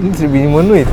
[0.00, 0.86] Nu trebuie nimănui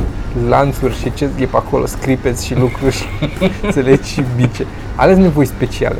[0.48, 3.04] lanțuri și ce e pe acolo, scripeți și lucruri și
[3.62, 4.66] înțelegi și bice.
[4.96, 5.98] Ales nevoi speciale.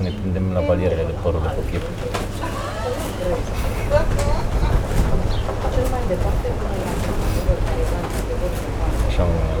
[0.00, 1.86] Să ne prindem la balierele de părul de pe piept.
[9.08, 9.58] Așa mă gândeam.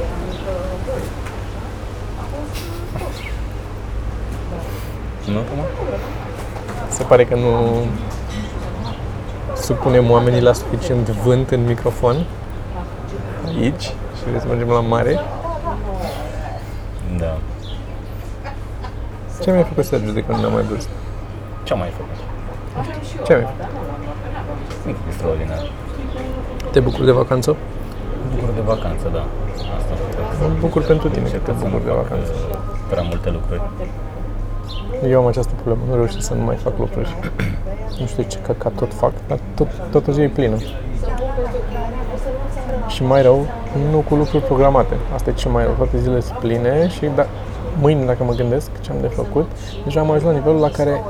[5.32, 5.58] Nu, acum?
[6.88, 7.84] Se pare că nu
[9.56, 12.26] supunem oamenii la suficient vânt în microfon
[13.46, 15.20] aici și vrei să mergem la mare.
[17.18, 17.38] Da.
[19.50, 20.88] Ce mi-ai făcut, Sergiu, de când n-am mai văzut?
[21.62, 22.18] Ce am mai făcut?
[23.26, 23.64] Ce mi-ai făcut?
[24.84, 25.62] Nimic extraordinar.
[26.72, 27.50] Te bucuri de vacanță?
[27.50, 29.24] Mă bucur de vacanță, da.
[29.78, 29.92] Asta
[30.42, 32.32] Mă bucur pentru tine că te să nu bucuri de fac vacanță.
[32.32, 32.56] uh,
[32.90, 33.62] prea multe lucruri.
[35.12, 37.16] Eu am această problemă, nu reușesc să nu mai fac lucruri.
[38.00, 40.56] Nu știu ce căcat tot fac, dar tot, toată ziua e plină.
[42.88, 43.46] Și mai rău,
[43.90, 44.94] nu cu lucruri programate.
[45.14, 47.26] Asta e ce mai rău, toate zilele sunt pline și da,
[47.80, 49.50] mâine, dacă mă gândesc ce am de făcut,
[49.84, 51.04] deja am ajuns la nivelul la care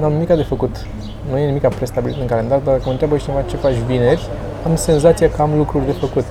[0.00, 0.86] n-am nimic de făcut.
[1.30, 4.28] Nu e nimic prestabilit în calendar, dar dacă mă întreabă cineva ce faci vineri,
[4.66, 6.24] am senzația că am lucruri de făcut.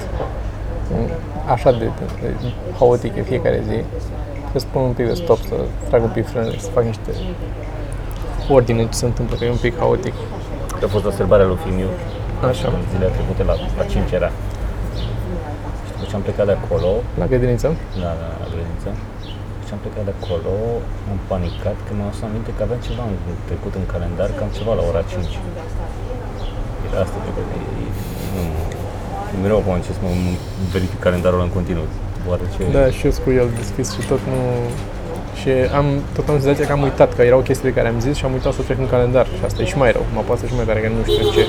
[1.47, 1.77] Așa de,
[2.21, 2.47] de, de
[2.79, 3.83] haotic e fiecare zi.
[4.51, 5.55] Să spun un pic de stop, să
[5.89, 7.11] trag un pic frânele, să fac niște
[8.49, 10.13] ordine ce se întâmplă, că e un pic haotic.
[10.83, 11.87] A fost o sărbare lui Fimiu
[12.49, 12.67] Așa.
[12.67, 14.31] în zilele trecute la, la 5 era.
[15.85, 16.87] Și după ce am plecat de acolo,
[17.19, 17.67] La grădiniță?
[18.03, 19.14] la, la, la grădiniță, și
[19.75, 20.53] am plecat de acolo,
[21.11, 23.15] am panicat că mi-am să aminte că aveam ceva în
[23.49, 25.33] trecut în calendar, că am ceva la ora 5.
[26.87, 27.45] Era asta trecut.
[27.55, 27.89] E, e,
[28.33, 28.41] nu,
[29.43, 30.11] mereu acum ce să mă
[30.73, 31.87] verific calendarul în continuu.
[32.29, 32.59] Oare ce...
[32.77, 34.39] Da, și eu sunt cu el deschis și tot nu...
[35.39, 35.49] Și
[35.79, 38.25] am, tot am senzația că am uitat, că erau chestii de care am zis și
[38.25, 39.25] am uitat să trec în calendar.
[39.35, 41.43] Și asta e și mai rău, mă apasă și mai tare, că nu știu ce.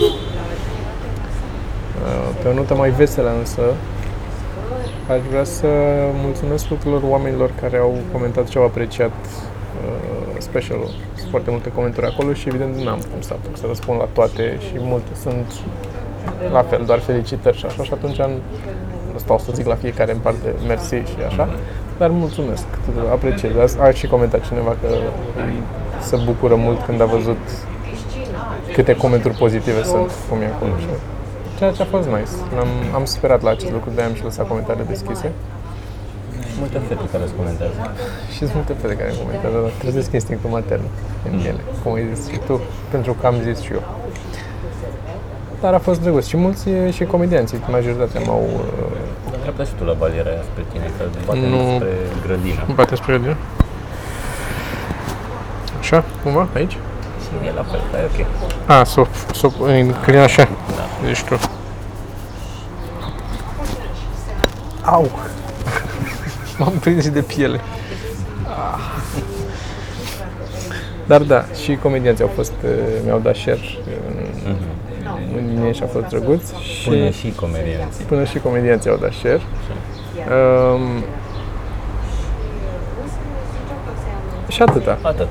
[2.04, 3.62] Uh, Pe o notă mai veselă însă,
[5.10, 5.66] aș vrea să
[6.24, 10.90] mulțumesc tuturor oamenilor care au comentat și au apreciat uh, specialul.
[11.16, 14.58] Sunt foarte multe comentarii acolo și evident n-am cum să apuc să răspund la toate
[14.60, 15.46] și multe sunt
[16.52, 18.30] la fel, doar felicitări și așa și atunci am,
[19.16, 21.48] stau să zic la fiecare în parte mersi și așa,
[21.98, 23.76] dar mulțumesc, tuturor, apreciez.
[23.78, 24.88] A, a și comentat cineva că
[25.46, 25.62] îi
[26.00, 27.38] se bucură mult când a văzut
[28.72, 30.72] câte comentarii pozitive sunt, cum e acolo.
[30.78, 30.86] Și
[31.58, 32.32] ceea ce a fost nice.
[32.58, 35.32] Am, am sperat la acest lucru, de-aia am și lăsat comentarii deschise.
[36.58, 37.74] Multe fete care îți comentează.
[38.32, 40.82] Și sunt multe fete care comentează, dar trezesc instinctul matern
[41.30, 43.82] în ele, cum ai zis și tu, pentru că am zis și eu.
[45.60, 48.96] Dar a fost drăguț și mulți e, și comedianții, majoritatea m-au uh,
[49.40, 51.74] Dreapta și tu la baliera aia spre tine, că bate Nu.
[51.76, 51.88] spre
[52.26, 52.62] grădină.
[52.74, 53.36] bate spre grădină.
[55.78, 56.76] Așa, cumva, aici?
[57.46, 58.26] E la fel, dar e ok.
[58.70, 60.48] A, s-o, s-o înclin așa.
[61.00, 61.06] Da.
[61.06, 61.38] Deci tu.
[64.84, 65.10] Au!
[66.58, 67.60] M-am prins și de piele.
[68.44, 68.78] Ah.
[71.06, 72.70] Dar da, și comedianții au fost, uh,
[73.04, 73.58] mi-au dat share
[74.44, 74.56] în,
[75.36, 76.52] în mine și a fost drăguț.
[76.52, 78.04] Și Până și comedianții.
[78.04, 79.40] până și comedianții au dat share.
[80.74, 81.04] Um,
[84.48, 84.98] și atâta.
[85.02, 85.28] Atât.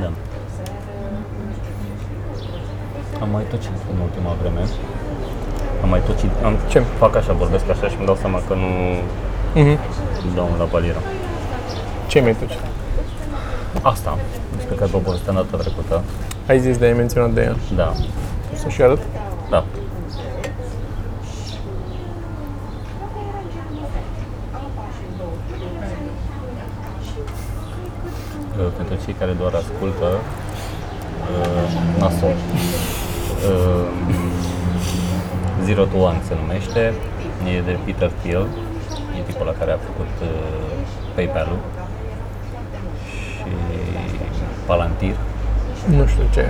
[0.00, 0.10] Da.
[3.20, 4.62] Am mai tocit în ultima vreme.
[5.82, 6.30] Am mai tocit.
[6.44, 6.78] Am, Ce?
[7.02, 8.70] Fac așa, vorbesc așa și îmi dau seama că nu
[9.60, 9.78] Mhm.
[10.34, 11.00] dau la palieră.
[12.06, 12.46] Ce mi-ai tu?
[13.82, 14.18] Asta am.
[14.56, 16.02] Despre care vă povesteam data trecută.
[16.48, 17.56] Ai zis de ai menționat de ea.
[17.76, 17.92] Da.
[18.62, 19.00] Să-și arăt?
[19.50, 19.64] Da.
[28.58, 30.06] Uh, Pentru cei care doar ascultă,
[31.30, 32.34] uh, nasol.
[33.44, 33.86] Uh,
[35.64, 36.92] Zero to One se numește,
[37.56, 38.46] e de Peter Thiel,
[39.18, 40.28] e tipul la care a făcut uh,
[41.14, 41.60] PayPal-ul
[43.06, 43.50] și
[44.66, 45.16] Palantir.
[45.96, 46.44] Nu știu ce.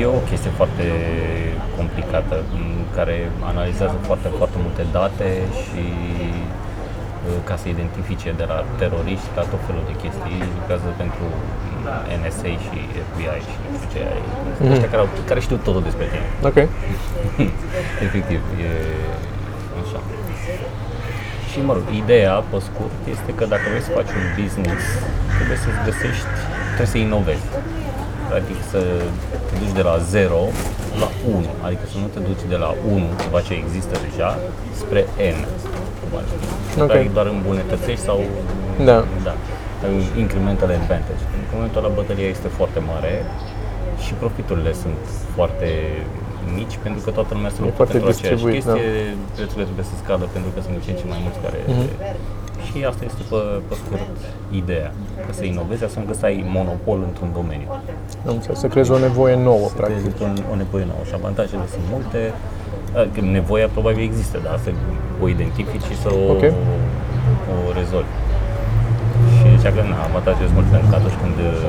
[0.00, 0.86] E o chestie foarte
[1.76, 2.66] complicată în
[2.96, 5.28] care analizează foarte, foarte multe date
[5.62, 5.84] și
[7.26, 11.24] uh, ca să identifice de la teroriști la tot felul de chestii, lucrează pentru
[12.20, 12.78] NSA și
[13.08, 14.22] FBI și nu știu ce ai.
[14.24, 14.72] Mm-hmm.
[14.72, 16.26] Ăștia care, au, care știu totul despre tine.
[16.50, 16.58] Ok.
[18.06, 18.70] Efectiv, e
[19.82, 20.00] așa.
[21.50, 24.82] Și mă rog, ideea, pe scurt, este că dacă vrei să faci un business,
[25.36, 26.30] trebuie să-ți găsești,
[26.74, 27.46] trebuie să inovezi.
[28.36, 28.80] Adică să
[29.48, 30.40] te duci de la 0
[31.02, 34.30] la 1, adică să nu te duci de la 1, ceva ce există deja,
[34.80, 35.00] spre
[35.36, 35.40] N.
[36.82, 36.82] Ok.
[36.82, 37.10] Okay.
[37.16, 38.18] doar îmbunătățești sau
[38.84, 38.98] Da.
[39.28, 39.34] da,
[39.84, 41.22] ai un incremental advantage.
[41.42, 43.12] În momentul ăla bătălia este foarte mare
[44.04, 45.02] și profiturile sunt
[45.36, 45.68] foarte
[46.58, 49.96] mici pentru că toată lumea se luptă foarte pentru aceeași distribuit, chestie, prețurile trebuie să
[50.02, 51.58] scadă pentru că sunt din ce în ce mai mulți care...
[51.72, 51.88] Mhm.
[52.66, 54.10] Și asta este pe, pe scurt
[54.62, 54.90] ideea,
[55.26, 57.68] că să inovezi, asta încă să ai monopol într-un domeniu.
[58.28, 58.58] Am înțeles.
[58.64, 60.02] Să creezi o nevoie nouă, practic.
[60.02, 60.26] Practic.
[60.26, 62.20] Un, o nevoie nouă și avantajele sunt multe.
[63.00, 64.70] Adică Nevoia probabil există, dar să
[65.22, 66.42] o identifici și să o, Ok.
[67.66, 68.12] o rezolvi.
[69.60, 71.62] Și zicea că na, avantajele sunt multe, pentru că atunci când uh,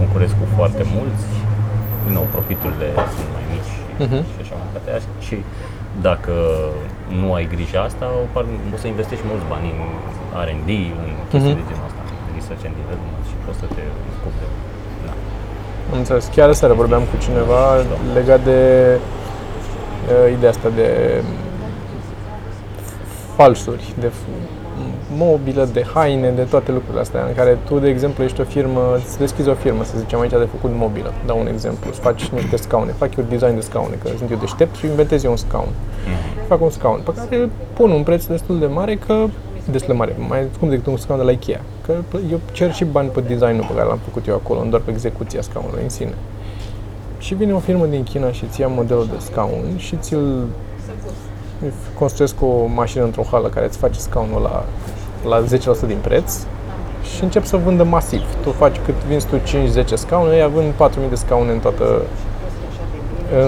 [0.00, 1.26] concurezi cu foarte mulți,
[2.04, 3.72] din nou, profiturile sunt mai mici
[4.04, 4.20] Mhm.
[4.32, 5.08] și așa mai departe.
[5.26, 5.36] Și
[6.08, 6.34] dacă
[7.20, 8.44] nu ai grijă asta, o, par,
[8.74, 9.82] o să investești mulți bani în
[10.46, 10.70] R&D,
[11.04, 11.60] în chestii Mhm.
[11.60, 12.02] de genul ăsta,
[12.36, 13.82] research and development și poți să te
[14.16, 14.48] ocupi de...
[15.06, 15.12] Da.
[15.92, 16.24] Am înțeles.
[16.36, 17.62] Chiar seara vorbeam cu cineva
[18.18, 18.60] legat de
[20.12, 20.88] uh, ideea asta de
[23.36, 24.32] falsuri, de f-
[25.16, 28.94] mobilă, de haine, de toate lucrurile astea, în care tu, de exemplu, ești o firmă,
[28.96, 32.28] îți deschizi o firmă, să zicem aici, de făcut mobilă, dau un exemplu, îți faci
[32.28, 35.36] niște scaune, fac eu design de scaune, că sunt eu deștept și inventez eu un
[35.36, 35.68] scaun.
[36.46, 37.00] Fac un scaun.
[37.04, 39.24] Pe care îl pun un preț destul de mare, că
[39.70, 41.94] destul de mare, mai scump decât un scaun de la Ikea, că
[42.30, 44.90] eu cer și bani pe designul pe care l-am făcut eu acolo, nu doar pe
[44.90, 46.14] execuția scaunului în sine.
[47.18, 50.46] Și vine o firmă din China și îți ia modelul de scaun și ți-l
[51.98, 54.64] construiesc o mașină într-o hală care îți face scaunul la,
[55.28, 55.44] la
[55.84, 56.32] 10% din preț
[57.14, 58.22] și încep să vândă masiv.
[58.42, 62.02] Tu faci cât vinzi tu 5-10 scaune, ei vând 4.000 de scaune în toată,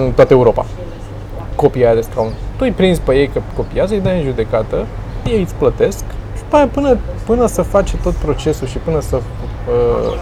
[0.05, 0.65] în toată Europa.
[1.55, 2.31] Copia aia de scaun.
[2.57, 4.85] Tu îi prinzi pe ei că copiază, îi dai în judecată,
[5.25, 6.03] ei îți plătesc
[6.35, 10.13] și după aia până, până să faci tot procesul și până să uh,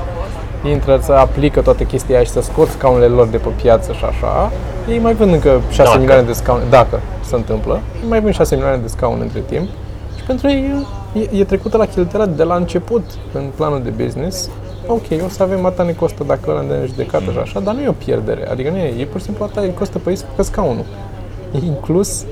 [0.70, 4.06] intră, să aplică toată chestia aia și să scoți scaunele lor de pe piață și
[4.06, 4.52] așa,
[4.90, 6.00] ei mai vând încă 6 Dacă.
[6.00, 9.68] milioane de scaune, dacă se întâmplă, ei mai vând 6 milioane de scaune între timp
[10.18, 13.04] și pentru ei e, e trecută la cheltuiala de la început
[13.34, 14.50] în planul de business.
[14.88, 17.60] Ok, o să avem atâta ne costă dacă ăla ne dă în judecată și așa,
[17.60, 18.50] dar nu e o pierdere.
[18.50, 20.86] Adică nu e, e pur și simplu atâta îi costă pe ei să facă scaunul.
[21.54, 22.24] E inclus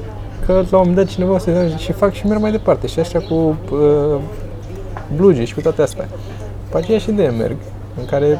[0.45, 2.87] că la un moment dat cineva o să zică și fac și merg mai departe.
[2.87, 4.19] Și așa cu uh,
[5.15, 6.07] blugi și cu toate astea.
[6.69, 7.55] Pe aceeași idee merg,
[7.99, 8.39] în care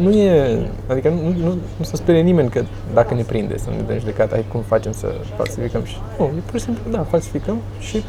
[0.00, 2.62] nu e, adică nu, nu, nu se sperie nimeni că
[2.94, 5.84] dacă ne prinde să ne dăm judecată, hai cum facem să falsificăm?
[5.84, 8.04] Și nu, e pur și simplu, da, falsificăm și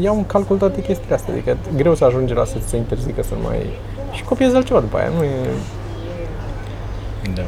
[0.00, 3.34] iau în calcul toate chestiile astea, adică greu să ajunge la să se interzică să
[3.34, 3.58] nu mai
[4.12, 5.28] și copiezi altceva după aia, nu e,
[7.34, 7.42] Da.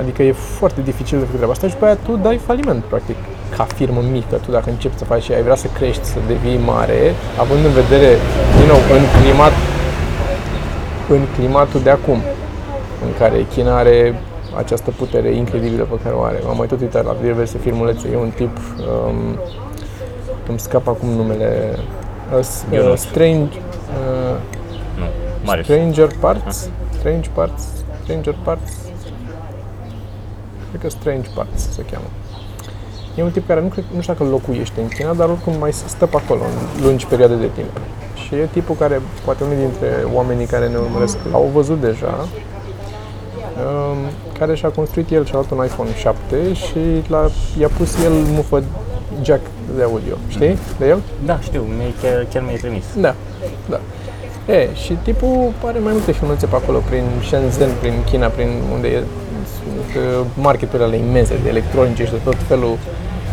[0.00, 3.16] adică e foarte dificil de făcut treaba asta și după aia tu dai faliment, practic,
[3.56, 6.58] ca firmă mică, tu dacă începi să faci și ai vrea să crești, să devii
[6.58, 7.00] mare,
[7.38, 8.10] având în vedere,
[8.58, 9.52] din nou, în climat,
[11.08, 12.16] în climatul de acum,
[13.04, 14.14] în care China are
[14.56, 16.40] această putere incredibilă pe care o are.
[16.44, 18.08] M-am mai tot uitat la diverse filmulețe.
[18.12, 18.56] E un tip,
[19.06, 19.38] um,
[20.48, 21.78] îmi scap acum numele,
[22.36, 23.10] uh, s- Eu nu uh, știu.
[23.10, 24.36] Strange, uh,
[24.98, 25.04] Nu.
[25.44, 25.66] Marius.
[25.66, 27.62] Stranger Parts, Strange Parts,
[28.02, 28.72] Stranger Parts,
[30.68, 32.04] cred că Strange Parts se cheamă.
[33.14, 35.72] E un tip care nu, cred, nu știu dacă locuiește în China, dar oricum mai
[35.72, 37.80] stă pe acolo în lungi perioade de timp.
[38.26, 42.28] Și e tipul care, poate unii dintre oamenii care ne urmăresc au văzut deja,
[43.64, 43.98] um,
[44.38, 48.62] care și-a construit el și-a luat un iPhone 7 și l-a, i-a pus el mufă
[49.22, 49.40] jack
[49.76, 50.14] de audio.
[50.28, 51.00] Știi de el?
[51.24, 52.84] Da, știu, mi chiar, chiar mi-ai trimis.
[53.00, 53.14] Da,
[53.68, 53.80] da.
[54.52, 58.88] E, și tipul are mai multe filmulețe pe acolo, prin Shenzhen, prin China, prin unde
[58.88, 59.02] e,
[59.56, 62.78] sunt uh, marketurile ale imense de electronice și de tot felul.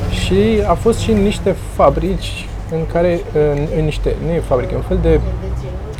[0.09, 4.73] Și a fost și în niște fabrici în care, în, în niște, nu e fabrică,
[4.73, 5.19] e un fel de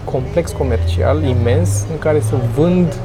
[0.04, 2.96] complex comercial imens în care se vând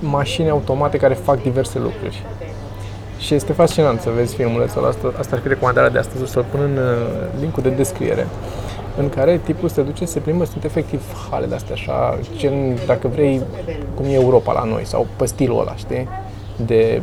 [0.00, 2.22] mașini automate care fac diverse lucruri.
[3.18, 5.12] Și este fascinant să vezi filmulețul ăsta.
[5.18, 8.26] Asta ar fi recomandarea de astăzi, o să-l pun în uh, linkul de descriere
[8.96, 13.08] în care tipul se duce, se plimbă, sunt efectiv hale de astea așa, gen, dacă
[13.08, 13.42] vrei,
[13.94, 16.08] cum e Europa la noi, sau pe stilul ăla, știi?
[16.66, 17.02] De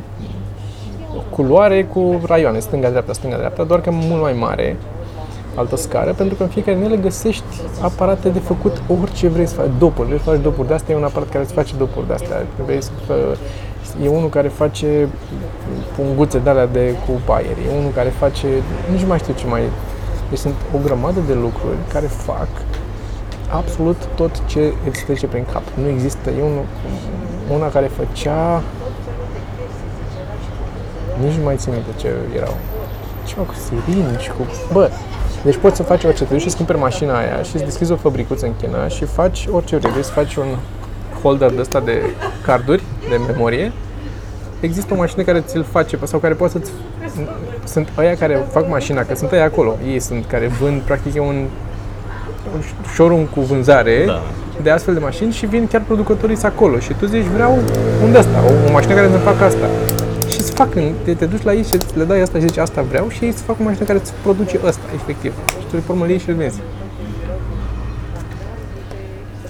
[1.30, 4.76] culoare cu raioane, stânga-dreapta, stânga-dreapta, doar că mult mai mare,
[5.56, 9.56] altă scară, pentru că în fiecare din ele găsești aparate de făcut orice vrei să
[9.56, 12.08] faci, dopuri, vrei să faci dopuri de astea, e un aparat care îți face dopuri
[12.08, 13.14] de astea, vrei să fă,
[14.04, 15.08] e unul care face
[15.96, 18.48] punguțe de alea de cu aer, e unul care face,
[18.92, 19.62] nici nu mai știu ce mai
[20.30, 22.48] deci sunt o grămadă de lucruri care fac
[23.50, 25.64] absolut tot ce îți trece prin cap.
[25.82, 26.30] Nu există.
[26.30, 26.58] E un,
[27.54, 28.62] una care făcea...
[31.24, 32.58] Nici nu mai țin minte ce erau.
[33.26, 34.46] Ceva cu sirini și cu...
[34.74, 34.90] Bă,
[35.44, 36.24] deci poți să faci orice.
[36.24, 39.48] Te duci și cumperi mașina aia și îți deschizi o fabricuță în China și faci
[39.52, 39.92] orice vrei.
[39.92, 40.48] Vrei să faci un
[41.22, 42.02] holder de ăsta de
[42.46, 43.72] carduri, de memorie.
[44.60, 46.72] Există o mașină care ți-l face sau care poate să-ți...
[47.64, 49.76] Sunt aia care fac mașina, că sunt aia acolo.
[49.88, 51.46] Ei sunt care vând, practic e un
[52.54, 52.62] un
[52.94, 54.22] showroom cu vânzare Da.
[54.62, 57.58] de astfel de mașini și vin chiar producătorii să acolo și tu zici vreau
[58.04, 59.66] un de asta, o, o mașină care să facă asta.
[60.40, 62.58] Și îți fac, în- te, te duci la ei și le dai asta și zici
[62.58, 65.34] asta vreau și ei îți fac o mașină care îți produce asta, efectiv.
[65.60, 66.60] Și tu le formă iei și îl vinzi.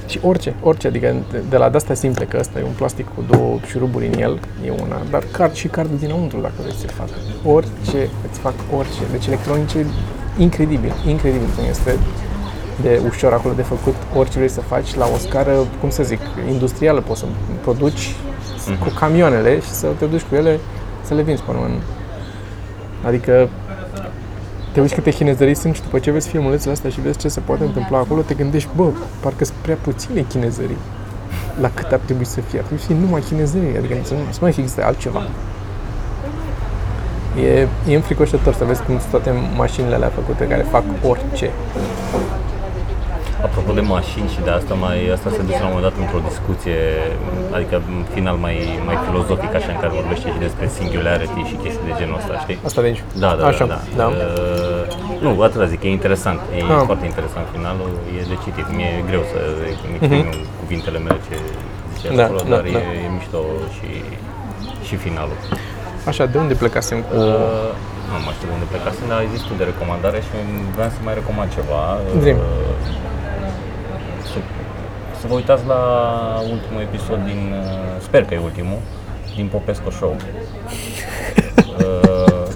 [0.08, 3.24] Și orice, orice, adică de- de la de-asta simple, că ăsta e un plastic cu
[3.31, 7.12] două șuruburi în el, e una, dar card și cardul dinăuntru dacă vrei să-l facă.
[7.55, 9.01] Orice, îți fac orice.
[9.12, 9.86] Deci electronice,
[10.38, 11.98] incredibil, incredibil cum este
[12.81, 16.19] de ușor acolo de făcut orice vrei să faci la o scară, cum să zic,
[16.50, 17.25] industrială, poți să
[17.62, 18.15] produci
[18.79, 20.60] cu camioanele și să te duci cu ele
[21.10, 21.75] să le vinzi până în...
[23.06, 23.50] Adică
[24.72, 27.39] te uiți câte chinezării sunt și după ce vezi filmulețul astea și vezi ce se
[27.39, 28.89] poate întâmpla acolo, te gândești, bă,
[29.20, 30.78] parcă sunt prea puține chinezării
[31.60, 32.60] la cât ar trebui să fie.
[32.60, 35.22] Ar trebui să fie numai chinezării, adică să nu, să nu mai existe altceva.
[37.44, 41.50] E, e înfricoșător să vezi cum sunt toate mașinile alea făcute care fac orice.
[43.48, 46.22] Apropo de mașini și de asta, mai, asta se duce la un moment dat într-o
[46.29, 46.77] discuție,
[47.55, 48.55] adică în final mai,
[48.88, 52.58] mai filozofic, așa, în care vorbește și despre singularity și chestii de genul ăsta, știi?
[52.69, 53.03] Asta de aici.
[53.24, 53.79] Da, da, Așa, da.
[54.01, 54.05] da.
[54.08, 54.84] Uh,
[55.25, 56.81] nu, atât zic, e interesant, e Ah.
[56.91, 58.67] foarte interesant finalul, e de citit.
[58.77, 59.39] Mi-e greu să
[59.72, 61.36] exprim în cuvintele mele ce
[61.93, 62.17] zice Mhm.
[62.19, 62.81] Da, acolo, da, dar da.
[63.00, 63.41] E, e mișto
[63.75, 63.89] și,
[64.88, 65.38] și finalul.
[66.12, 67.13] Așa, de unde plecasem cu...
[67.15, 67.69] Uh,
[68.10, 70.31] nu mai știu de unde plecasem, dar ai zis tu de recomandare și
[70.75, 71.81] vreau să mai recomand ceva.
[72.25, 72.31] Zi.
[72.36, 72.41] Uh,
[74.33, 74.39] să,
[75.19, 75.81] să vă uitați la
[76.51, 78.77] ultimul episod din, uh, sper că e ultimul,
[79.36, 80.15] din Popescu Show.
[81.79, 82.48] Uh,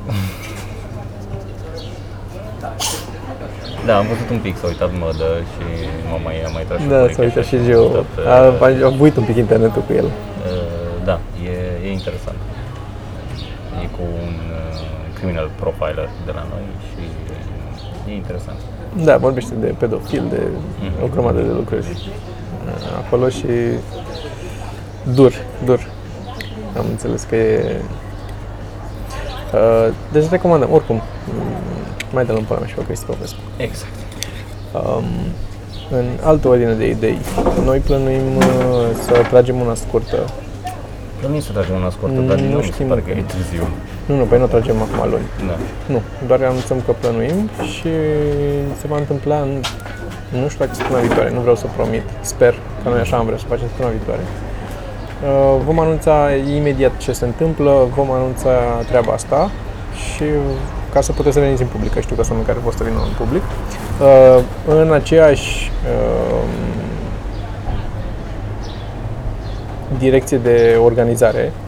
[3.85, 5.65] Da, am văzut un pic, s-a uitat mădă și
[6.09, 7.83] m-am mai, am mai tras și o Da, ureche s-a uitat așa și am eu.
[7.83, 10.05] uitat, uh, A, a, a buit un pic internetul cu el.
[10.05, 10.11] Uh,
[11.09, 11.19] da,
[11.51, 11.53] e,
[11.87, 12.39] e interesant.
[13.83, 14.79] E cu un uh,
[15.17, 17.03] criminal profiler de la noi și
[18.11, 18.59] e interesant.
[19.03, 20.41] Da, vorbește de pedofil, de
[20.79, 21.03] Mhm.
[21.03, 23.45] o grămadă de lucruri uh, acolo și
[25.13, 25.33] dur,
[25.65, 25.79] dur.
[26.77, 27.81] Am înțeles că e...
[29.53, 31.43] Uh, deci recomandăm, oricum, mm,
[32.13, 33.37] mai dă-l în pula mea și pe Cristi Popescu.
[33.57, 33.91] Exact.
[34.73, 35.03] Um,
[35.91, 37.17] în altă ordine de idei,
[37.65, 38.43] noi plănuim uh,
[39.05, 40.17] să tragem una scurtă.
[41.19, 43.19] Plănuim să tragem una scurtă, dar din Nu nou mi se știm pare că încă.
[43.19, 43.67] e târziu.
[44.05, 45.27] Nu, nu, păi nu o tragem acum luni.
[45.47, 45.55] Da.
[45.93, 47.91] Nu, doar anunțăm că plănuim și
[48.79, 49.61] se va întâmpla în,
[50.41, 52.03] nu știu dacă săptămâna viitoare, nu vreau să promit.
[52.21, 54.21] Sper că noi așa am vrea să facem săptămâna viitoare.
[54.23, 56.15] Uh, Vom anunța
[56.55, 58.49] imediat ce se întâmplă, vom anunța
[58.87, 59.51] treaba asta
[60.03, 60.23] și
[60.93, 62.83] ca să puteți să veniți în public, că știu că sunt în care vor să
[62.83, 63.41] vină în public.
[63.43, 64.43] Uh,
[64.81, 66.43] În aceeași uh,
[69.97, 71.62] direcție de organizare, Uh,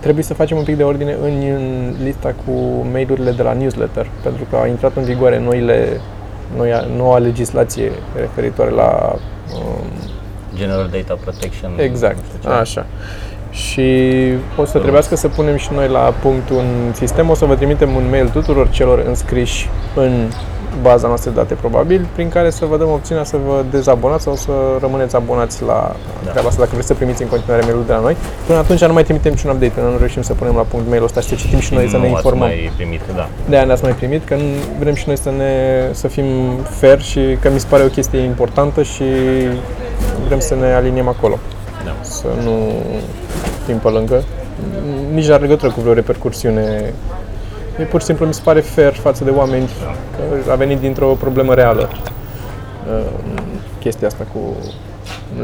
[0.00, 2.52] trebuie să facem un pic de ordine în, în lista cu
[2.92, 6.00] mailurile de la newsletter, pentru că a intrat în vigoare noile,
[6.56, 9.14] noua, noua legislație referitoare la
[9.54, 9.86] um,
[10.56, 11.72] General Data Protection.
[11.76, 12.56] Exact, nu știu ce.
[12.56, 12.86] așa.
[13.50, 14.12] Și
[14.56, 17.94] o să trebuiască să punem și noi la punct un sistem, o să vă trimitem
[17.94, 20.30] un mail tuturor celor înscriși în
[20.82, 24.34] baza noastră de date probabil, prin care să vă dăm opțiunea să vă dezabonați sau
[24.36, 24.50] să
[24.80, 26.30] rămâneți abonați la Da.
[26.30, 28.16] treaba asta dacă vreți să primiți în continuare mail de la noi.
[28.46, 31.04] Până atunci nu mai trimitem niciun update, până nu reușim să punem la punct mail-ul
[31.04, 32.46] ăsta și să citim și noi să nu ne ați informăm.
[32.48, 33.28] mai primit, da.
[33.48, 34.42] De aia ne-ați mai primit, că nu-
[34.78, 35.52] vrem și noi să, ne,
[35.92, 36.24] să fim
[36.80, 39.04] fair și că mi se pare o chestie importantă și
[40.26, 41.38] vrem să ne aliniem acolo
[41.84, 41.92] da.
[42.00, 42.52] să nu
[43.66, 44.22] fim pe lângă.
[45.14, 46.92] Nici nu are legătură cu vreo repercursiune.
[47.78, 49.68] E pur și simplu mi se pare fair față de oameni
[50.44, 51.88] că a venit dintr-o problemă reală
[52.88, 53.06] uh,
[53.78, 54.56] chestia asta cu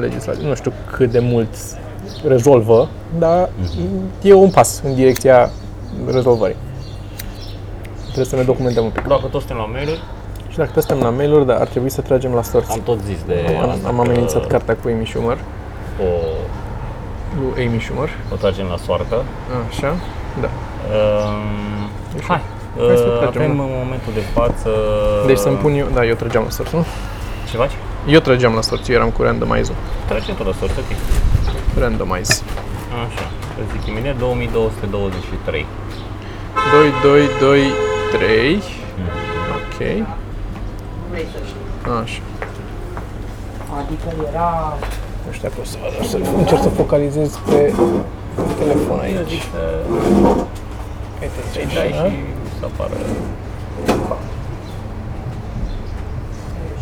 [0.00, 0.46] legislație.
[0.46, 1.48] Nu știu cât de mult
[2.26, 3.48] rezolvă, dar
[4.22, 5.50] e un pas în direcția
[6.10, 6.56] rezolvării.
[8.02, 9.06] Trebuie să ne documentăm un pic.
[9.06, 9.88] Dacă toți suntem la mail
[10.48, 12.72] Și dacă tot suntem la mail-uri, dar ar trebui să tragem la sorți.
[12.72, 15.38] am tot zis de Am, asta am că amenințat cartea cu Amy Schumer,
[16.00, 16.08] o,
[17.40, 18.08] lui Amy Schumer.
[18.32, 19.24] o tragem la soartă.
[19.68, 19.94] Așa,
[20.40, 20.48] da.
[20.48, 21.77] Um,
[22.28, 22.40] hai,
[22.76, 23.62] Hai să uh, tragem, avem da.
[23.62, 24.70] în momentul de față...
[25.26, 26.84] Deci să-mi pun eu, da, eu trăgeam la sorți, nu?
[27.50, 27.70] Ce faci?
[28.06, 29.76] Eu trăgeam la sorți, eu eram cu randomize-ul.
[30.08, 30.90] Trage tot la sortă, ok.
[31.82, 32.42] Randomize.
[33.06, 33.24] Așa,
[33.60, 35.66] îți zic imediat 2223.
[36.72, 37.60] 2, 2, 2,
[38.12, 38.62] 3.
[39.58, 39.78] Ok.
[42.02, 42.20] Așa.
[43.78, 44.76] Adică era...
[45.26, 47.72] Nu știu dacă o să văd, o să încerc să focalizez pe
[48.58, 49.28] telefon Eu aici.
[49.28, 49.60] zic să
[51.22, 52.08] Uite, să-i aici, dai da?
[52.08, 52.16] și
[52.58, 52.96] să apară.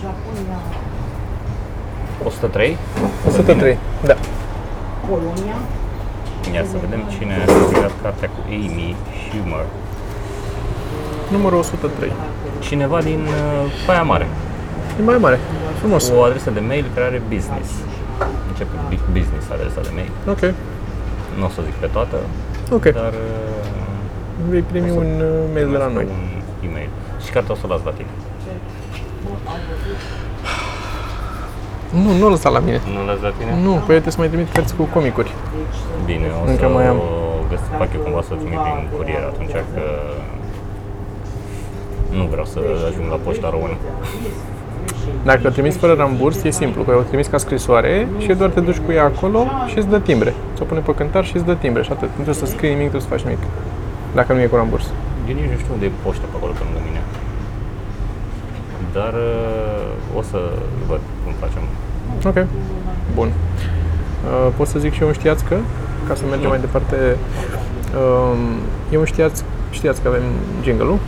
[0.00, 0.58] Japonia,
[2.24, 2.76] 103?
[3.26, 4.16] 103, da.
[5.08, 5.56] Polonia,
[6.54, 8.96] Ia să vedem cine a publicat cartea cu Amy
[9.28, 9.64] Schumer.
[11.30, 12.12] Numărul 103.
[12.58, 14.26] Cineva din uh, Baia Mare.
[15.00, 15.38] E mai mare.
[15.78, 16.10] Frumos.
[16.16, 17.68] O adresă de mail care are business.
[18.48, 20.10] Începe cu big business adresa de mail.
[20.28, 20.42] Ok.
[21.38, 22.16] Nu o să zic pe toată,
[22.72, 22.82] Ok.
[22.82, 23.65] dar uh,
[24.48, 26.04] Vei primi o să un uh, mail de la noi.
[26.04, 26.88] Un e-mail.
[27.24, 28.08] Și cartea o să o las la tine.
[32.02, 32.80] Nu, nu lăsa la mine.
[32.94, 33.50] Nu las la tine?
[33.66, 35.30] Nu, păi eu trebuie să mai trimit cărți cu comicuri.
[36.04, 37.00] Bine, o Încă să mai am.
[37.50, 39.82] găsesc, fac eu cumva să o trimit prin curier atunci că
[42.18, 43.76] nu vreau să ajung la poșta română.
[45.24, 48.60] Dacă o trimiți fără ramburs, e simplu, că o trimis ca scrisoare și doar te
[48.60, 50.34] duci cu ea acolo și îți dă timbre.
[50.54, 52.08] Ți-o pune pe cântar și îți dă timbre și atât.
[52.08, 53.42] Nu trebuie să scrii nimic, nu trebuie să faci nimic.
[54.18, 54.86] Dacă nu e cu ramburs.
[55.28, 57.02] Eu nici nu știu unde e poșta pe acolo pe lângă mine.
[58.96, 60.38] Dar uh, o să
[60.88, 61.62] văd cum facem.
[62.30, 62.38] Ok.
[63.14, 63.28] Bun.
[63.28, 65.56] Uh, pot să zic și eu un știați că,
[66.08, 67.16] ca să mergem mai departe.
[68.02, 68.38] Um,
[68.92, 70.22] e un știați, știați că avem
[70.62, 70.98] jingle-ul.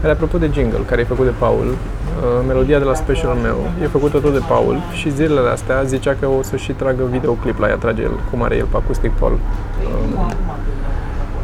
[0.00, 2.01] Care, apropo de jingle, care e făcut de Paul, uh,
[2.46, 6.26] melodia de la specialul meu e făcută tot de Paul și zilele astea zicea că
[6.26, 9.32] o să și tragă videoclip la ea, trage el, cum are el pe Acoustic Paul.
[9.32, 10.32] Um,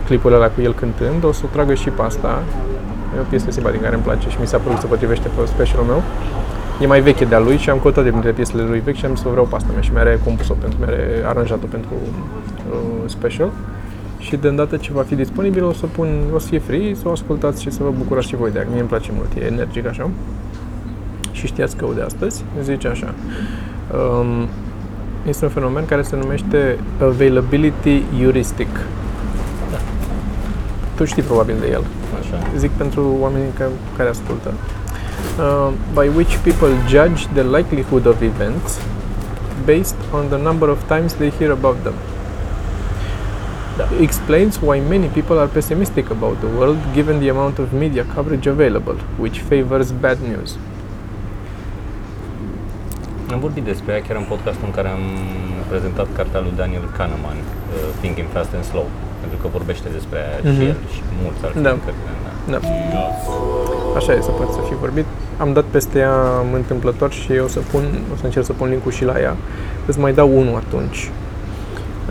[0.07, 2.43] clipul ăla cu el cântând, o să o tragă și pe asta.
[3.17, 5.47] E o piesă simpatică care îmi place și mi s-a părut că se potrivește pe
[5.47, 6.03] specialul meu.
[6.81, 9.11] E mai veche de-a lui și am căutat de printre piesele lui vechi și am
[9.15, 12.79] zis să o vreau pe asta mea și mi-are compus-o pentru, mi-are aranjat-o pentru uh,
[13.07, 13.51] special.
[14.19, 17.09] Și de îndată ce va fi disponibil o să pun, o să fie free, să
[17.09, 18.67] o ascultați și să vă bucurați și voi de ea.
[18.71, 20.11] Mie îmi place mult, e energic așa.
[21.38, 23.14] Și știați că de astăzi zice așa.
[23.95, 24.49] Um,
[25.28, 28.68] este un fenomen care se numește availability heuristic.
[30.95, 31.85] Tu știi probabil de el
[32.20, 32.42] Așa.
[32.57, 33.64] zic pentru oamenii ca,
[33.96, 34.53] care ascultă.
[35.38, 38.81] Uh, by which people judge the likelihood of events
[39.64, 41.94] based on the number of times they hear about them.
[43.77, 43.88] Da.
[44.01, 48.46] Explains why many people are pessimistic about the world given the amount of media coverage
[48.51, 50.57] available, which favors bad news.
[53.35, 55.05] Am vorbit despre ea chiar în podcastul în care am
[55.71, 57.47] prezentat cartea lui Daniel Kahneman, uh,
[58.03, 58.87] Thinking Fast and Slow,
[59.23, 60.69] pentru că vorbește despre aia și Mhm.
[60.71, 61.71] el și mulți alții Da.
[61.75, 62.35] din cărțile mea.
[62.55, 62.59] Da.
[63.99, 65.07] Așa e, să poate să fi vorbit.
[65.45, 66.17] Am dat peste ea
[66.61, 69.35] întâmplător și o să pun, o să încerc să pun link și la ea.
[69.88, 71.01] Îți mai dau unul atunci,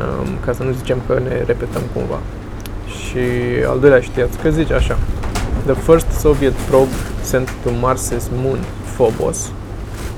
[0.01, 2.19] um, ca să nu zicem că ne repetăm cumva.
[3.01, 3.23] Și
[3.71, 4.97] al doilea știați că zice așa.
[5.65, 8.59] The first Soviet probe sent to Mars's moon,
[8.95, 9.51] Phobos,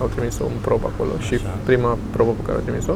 [0.01, 1.57] au trimis un probe acolo și Așa.
[1.63, 2.93] prima probă pe care au trimis-o,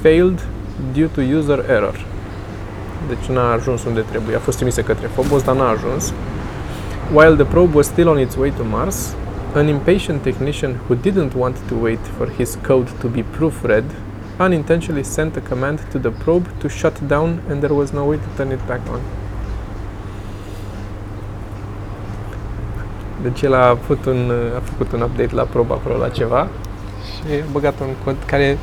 [0.00, 0.46] failed
[0.92, 1.96] due to user error.
[3.08, 4.36] Deci n-a ajuns unde trebuie.
[4.36, 6.12] A fost trimisă către Phobos, dar n-a ajuns.
[7.14, 9.14] While the probe was still on its way to Mars,
[9.54, 13.84] an impatient technician who didn't want to wait for his code to be proofread
[14.38, 18.16] unintentionally sent a command to the probe to shut down and there was no way
[18.16, 19.17] to turn it back on.
[23.22, 26.48] Deci el a făcut un, a făcut un update la probe acolo la ceva
[27.04, 28.58] și a băgat un cod care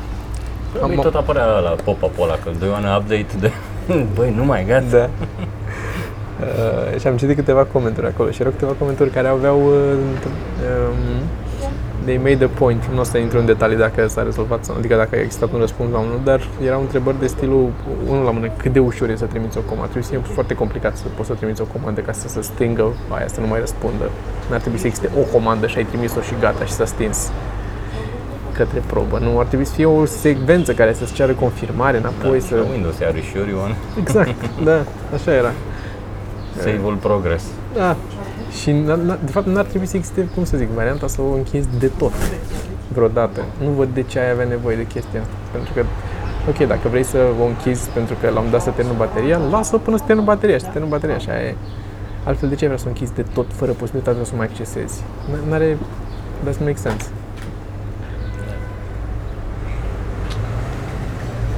[0.82, 3.50] Am tot apărea la pop-up ăla, că do you want update de...
[4.14, 4.86] Băi, nu mai gata.
[4.90, 5.08] Da.
[6.40, 9.92] Uh, și am citit câteva comentarii acolo și erau câteva comentarii care aveau uh,
[10.92, 11.22] um,
[12.06, 12.82] they made a point.
[12.94, 15.58] Nu o să intru în detalii dacă s-a rezolvat sau adică dacă a existat un
[15.58, 17.70] răspuns la unul, dar erau întrebări de stilul
[18.08, 19.90] unul la mână, cât de ușor e să trimiți o comandă.
[19.90, 22.84] Trebuie să fie foarte complicat să poți să trimiți o comandă ca să se stingă
[23.08, 24.10] aia să nu mai răspundă.
[24.50, 27.30] N-ar trebui să existe o comandă și ai trimis-o și gata și s-a stins
[28.52, 29.18] către probă.
[29.18, 32.54] Nu, ar trebui să fie o secvență care să-ți ceară confirmare înapoi, să...
[32.54, 35.52] La Windows are sure you want Exact, da, așa era.
[36.56, 37.44] save all progress.
[37.74, 37.96] Da.
[38.60, 41.32] Și n- n- de fapt n-ar trebui să existe, cum să zic, varianta să o
[41.32, 42.12] închizi de tot
[42.88, 43.44] vreodată.
[43.62, 45.34] Nu văd de ce ai avea nevoie de chestia asta.
[45.52, 45.82] Pentru că,
[46.48, 49.96] ok, dacă vrei să o închizi pentru că l-am dat să termină bateria, lasă-o până
[49.96, 51.54] să termină bateria și să termină bateria și aia e.
[52.24, 54.46] Altfel, de ce ai vrea să o închizi de tot, fără posibilitatea să o mai
[54.46, 55.02] accesezi?
[55.02, 55.76] N- N-are,
[56.48, 57.06] doesn't make sense.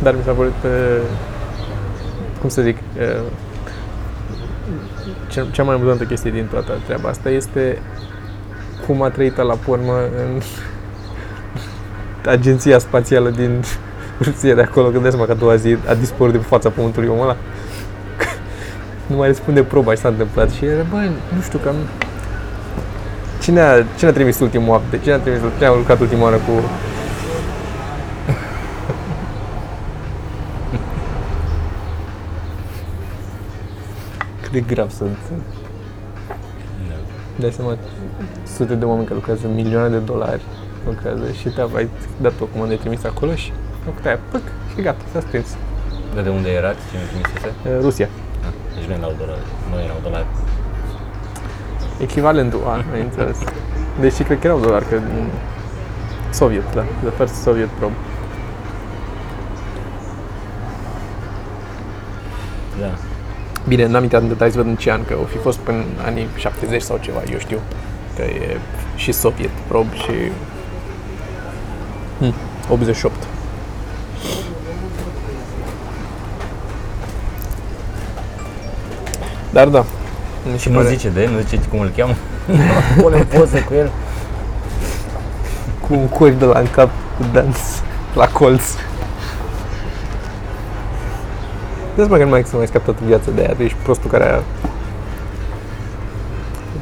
[0.02, 1.02] Dar mi s-a părut, uh,
[2.40, 3.22] cum să zic, uh,
[5.28, 7.78] cea, cea mai amuzantă chestie din toată treaba asta este
[8.86, 10.40] cum a trăit la urmă în
[12.26, 13.64] agenția spațială din
[14.26, 17.08] Rusia de acolo, când seama că a doua zi a dispărut de pe fața pământului
[17.08, 17.36] omul ăla.
[19.06, 20.96] nu mai răspunde proba și s-a întâmplat și era, bă,
[21.34, 21.74] nu știu, cam
[23.42, 24.98] Cine a, cine a trimis ultimul update?
[25.02, 26.52] Cine a trimis, cine a lucrat ultima oară cu...
[34.58, 35.18] de grav sunt.
[36.88, 36.94] Da.
[37.36, 37.76] Dai seama,
[38.56, 40.42] sute de oameni care lucrează, milioane de dolari
[40.86, 41.88] lucrează și te ai
[42.20, 43.52] dat o comandă, ai trimis acolo și
[43.86, 44.42] au făcut aia, păc,
[44.74, 45.56] și gata, s-a scris.
[46.14, 46.80] Dar de unde erați?
[46.90, 47.50] Cine trimisese?
[47.64, 48.08] Uh, Rusia.
[48.46, 49.44] Ah, deci nu erau dolari.
[49.70, 50.26] Nu erau dolari.
[52.00, 53.38] Echivalentul, a, ai înțeles.
[54.00, 55.30] Deși cred că erau dolari, că mm,
[56.32, 57.94] Soviet, da, the first Soviet probe.
[62.80, 63.07] Da.
[63.68, 65.76] Bine, n-am intrat în detalii să văd în ce an, că o fi fost până
[65.76, 67.58] în anii 70 sau ceva, eu știu.
[68.16, 68.56] Că e
[68.96, 70.12] și Soviet probe și...
[72.18, 72.34] Hmm,
[72.70, 73.14] 88.
[79.50, 79.84] Dar da,
[80.52, 82.14] mi Și se nu pare zice de, nu zice cum îl cheamă?
[83.00, 83.90] Pune poze cu el.
[85.80, 87.82] cu un cuir de la în cap, cu dans
[88.14, 88.62] la colț.
[91.98, 94.24] Dă că nu mai să mai scap toată viața de aia, tu ești prostul care
[94.24, 94.40] a...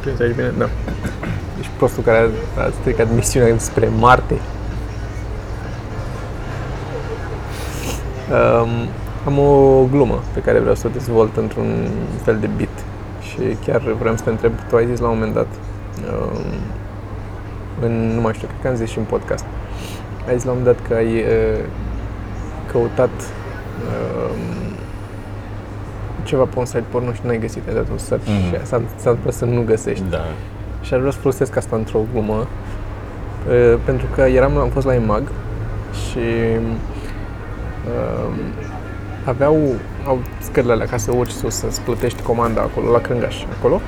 [0.00, 0.52] Prins aici bine?
[0.58, 0.68] Da.
[1.58, 4.34] Ești prostul care a, a stricat misiunea spre Marte.
[8.30, 8.68] Um,
[9.26, 11.88] am o glumă pe care vreau să o dezvolt într-un
[12.22, 12.84] fel de bit
[13.20, 15.48] și chiar vreau să te întreb, tu ai zis la un moment dat,
[16.10, 16.40] um,
[17.80, 19.44] în, nu mai știu, cred că am zis și în podcast,
[20.28, 21.64] ai zis la un moment dat că ai uh,
[22.72, 24.74] căutat um,
[26.26, 28.48] ceva pe un site porno și n-ai găsit, ai dat un search Mhm.
[28.48, 30.04] și s-a, s-a întâmplat să nu găsești.
[30.10, 30.24] Da.
[30.82, 32.34] Și ar vrea să folosesc asta într-o glumă,
[33.48, 35.22] uh, pentru că eram, am fost la EMAG
[36.10, 36.18] și
[37.86, 38.34] uh,
[39.24, 39.58] aveau
[40.06, 43.80] au scările alea ca să urci sus, să-ți plătești comanda acolo, la Crângaș, acolo.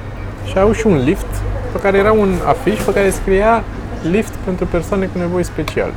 [0.44, 1.26] Și au și un lift
[1.72, 3.62] pe care era un afiș pe care scria
[4.10, 5.92] lift pentru persoane cu nevoi speciale.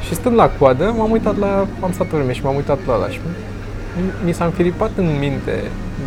[0.00, 2.94] Și stând la coadă, m-am uitat la, am stat o vreme și m-am uitat la
[2.94, 3.20] ăla și
[3.96, 5.54] mi- mi s-a înfiripat în minte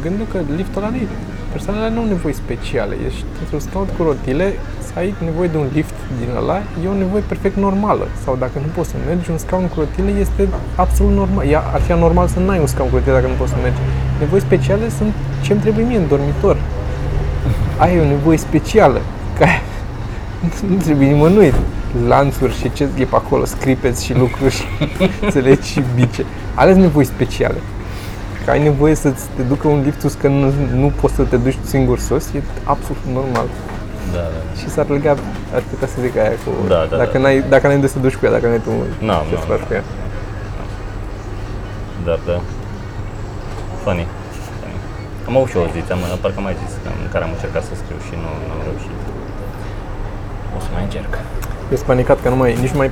[0.04, 1.08] gândul că liftul ăla nu e-
[1.52, 2.96] persoanele nu au nevoi speciale.
[3.08, 4.54] Ești într-un scaun cu rotile,
[4.88, 8.08] să ai nevoie de un lift din ăla, e o nevoie perfect normală.
[8.24, 11.46] Sau dacă nu poți să mergi, un scaun cu rotile este absolut normal.
[11.48, 13.80] Ea, ar fi anormal să n-ai un scaun cu rotile dacă nu poți să mergi.
[14.20, 16.58] Nevoi speciale sunt ce-mi trebuie mie în dormitor.
[17.78, 19.02] Ai o nevoie specială.
[19.40, 19.62] Care
[20.70, 21.54] nu trebuie nimănui
[22.08, 24.64] lanțuri și ce e pe acolo, scripeți și lucruri și
[25.22, 26.26] înțelegi și bice.
[26.56, 27.60] Ales nevoi speciale.
[28.46, 31.38] Că ai nevoie să te ducă un lift sus că nu, nu poți să te
[31.38, 33.48] duci singur sus, e absolut normal.
[34.16, 34.60] Da, da.
[34.60, 35.12] Și s-ar lega,
[35.58, 36.52] ar putea să zic aia cu...
[36.68, 37.20] Da, da, dacă, da.
[37.20, 38.74] N-ai, dacă n-ai unde să te duci cu ea, dacă n-ai tu
[39.08, 39.84] Nu, ce nu, să faci cu ea.
[42.08, 42.38] Dar da.
[43.84, 44.06] Funny.
[44.60, 44.78] Funny.
[45.28, 46.72] Am avut și o zi, am, parcă am mai zis,
[47.04, 49.00] în care am încercat să scriu și nu, nu am reușit.
[50.56, 51.14] O să mai încerc.
[51.72, 52.92] Eu sunt panicat că nu mai, nici nu mai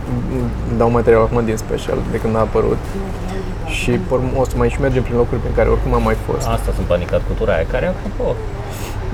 [0.80, 2.82] dau material acum din special de când a apărut.
[3.80, 6.18] Și pe urmă o să mai și mergem prin locuri prin care oricum am mai
[6.28, 6.46] fost.
[6.58, 8.28] Asta sunt panicat cu tura aia, care apropo,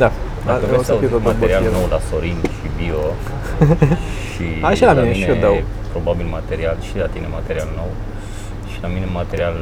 [0.04, 0.10] Da.
[0.50, 3.04] dacă o vreți să să fie auziți tot material material nou la Sorin și Bio
[4.34, 5.56] și Așa la mine, mine și eu dau.
[5.93, 7.89] probabil material și la tine material nou
[8.72, 9.56] și la mine material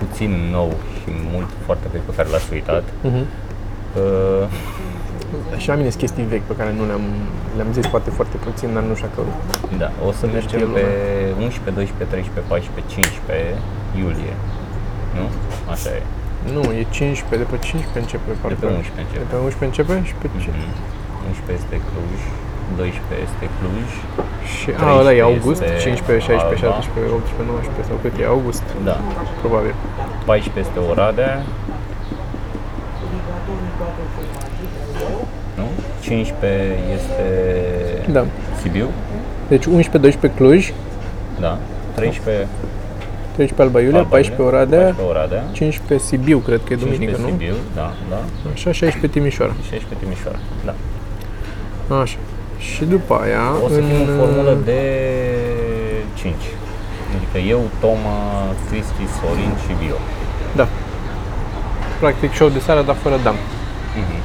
[0.00, 2.84] puțin nou și mult foarte vechi pe care l-ați uitat.
[3.08, 3.22] Mhm.
[4.00, 4.44] Uh,
[5.62, 7.04] Și la mine sunt chestii vechi pe care nu le-am,
[7.56, 9.20] le-am zis poate foarte puțin, dar nu știu că
[9.82, 10.84] Da, o să mergem știe pe
[11.46, 13.54] 11, 12, 13, 14, 15
[14.02, 14.34] iulie.
[15.16, 15.24] Nu?
[15.74, 16.02] Așa e.
[16.56, 18.58] Nu, e 15, de pe 15 începe De parcă.
[18.62, 19.24] pe 11 începe.
[19.24, 20.50] De pe 11 începe și pe ce?
[20.54, 20.72] Mhm.
[21.30, 22.20] 11 este Cluj,
[22.80, 23.90] 12 este Cluj,
[24.54, 26.80] Și a, ăla e 13 august, este 15, 16, Alba.
[26.86, 28.96] 17, 18, 19 sau cât e august, da.
[29.42, 29.74] probabil.
[30.30, 31.34] 14 este Oradea,
[35.60, 35.66] nu?
[36.00, 37.22] 15 este
[38.16, 38.22] Da.
[38.60, 38.88] Sibiu,
[39.52, 40.72] Deci 11, 12 Cluj,
[41.44, 41.52] da.
[41.94, 42.46] 13
[43.38, 46.86] 13 Alba Iulia, Alba 14 Iulia, Oradea, 14 Oradea, 15 Sibiu, cred că e 15
[46.86, 47.28] duminică, nu?
[47.30, 48.20] Sibiu, da, da.
[48.52, 49.54] Așa, 16 Timișoara.
[49.70, 50.74] 16 Timișoara, da.
[52.02, 52.18] Așa.
[52.66, 54.80] Și după aia, O să în, fim în formulă de
[56.20, 56.34] 5.
[57.16, 58.18] Adică eu, Toma,
[58.66, 59.98] Cristi, Sorin și Bio.
[60.60, 60.66] Da.
[62.02, 63.38] Practic show de seară, dar fără dam.
[64.00, 64.18] Mhm.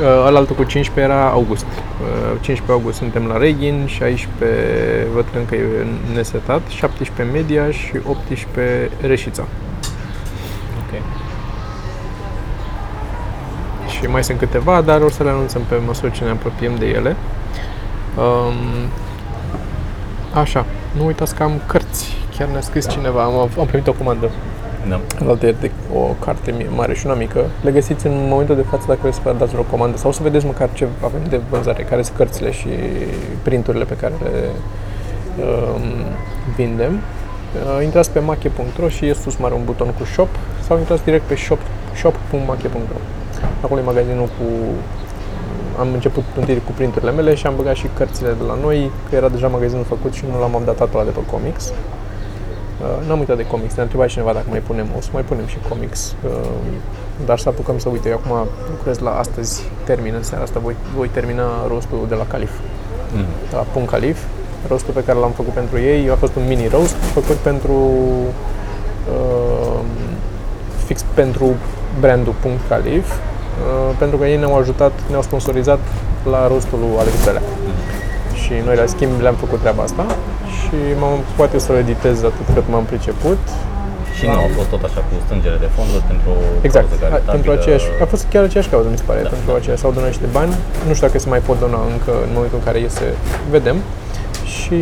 [0.00, 1.64] Uh, Alaltul cu 15 era august.
[1.64, 7.92] Uh, 15 august suntem la Reghin, 16 văd că încă e nesetat, 17 Media și
[8.04, 9.44] 18 Reșița.
[10.78, 11.02] Ok.
[13.88, 16.86] Și mai sunt câteva, dar o să le anunțăm pe măsură ce ne apropiem de
[16.86, 17.16] ele.
[18.16, 18.88] Um,
[20.34, 22.16] așa, nu uitați că am cărți.
[22.36, 24.30] Chiar ne-a scris cineva, am, am primit o comandă
[24.88, 25.00] Da.
[25.26, 27.44] la de o carte mie- mare și una mică.
[27.62, 30.46] Le găsiți în momentul de față dacă vreți să dați vreo comandă sau să vedeți
[30.46, 32.68] măcar ce avem de vânzare, care sunt cărțile și
[33.42, 34.50] printurile pe care le
[35.44, 35.82] um,
[36.56, 36.92] vindem.
[36.92, 40.28] Uh, intrați pe mache.ro și e sus mare un buton cu shop
[40.66, 41.58] sau intrați direct pe shop,
[41.96, 42.98] shop.mache.ro
[43.60, 44.44] Acolo e magazinul cu
[45.78, 49.16] am început întâi cu printurile mele și am băgat și cărțile de la noi, că
[49.16, 51.72] era deja magazinul făcut și nu l-am updatat ăla de pe comics.
[52.84, 55.46] Uh, n-am uitat de comics, ne-a întrebat cineva dacă mai punem, o să mai punem
[55.46, 56.30] și comics, uh,
[57.26, 60.76] dar să apucăm să uite, eu acum lucrez la astăzi, termin în seara asta, voi,
[60.96, 62.50] voi termina rostul de la Calif,
[63.14, 63.24] Mm.
[63.50, 64.18] de la Punct Calif,
[64.68, 67.72] rostul pe care l-am făcut pentru ei, a fost un mini roast făcut pentru
[69.14, 69.80] uh,
[70.86, 71.54] fix pentru
[72.00, 75.78] brandul Punct Calif, uh, pentru că ei ne-au ajutat, ne-au sponsorizat
[76.30, 77.42] la rostul lui Alex Belea.
[78.34, 80.06] Și noi la schimb le-am făcut treaba asta
[80.64, 83.42] și m-am poate să-l editez atât cât m-am priceput.
[84.18, 87.08] Și nu a fost tot așa cu strângere de fonduri pentru o Exact, cauză a,
[87.08, 87.32] caritabilă.
[87.36, 89.28] pentru aceeași, a fost chiar aceeași cauză, mi se pare, Da.
[89.36, 90.52] pentru aceea s-au donat niște bani.
[90.88, 93.06] Nu știu dacă se mai pot dona încă în momentul în care iese,
[93.54, 93.76] vedem.
[94.56, 94.80] Și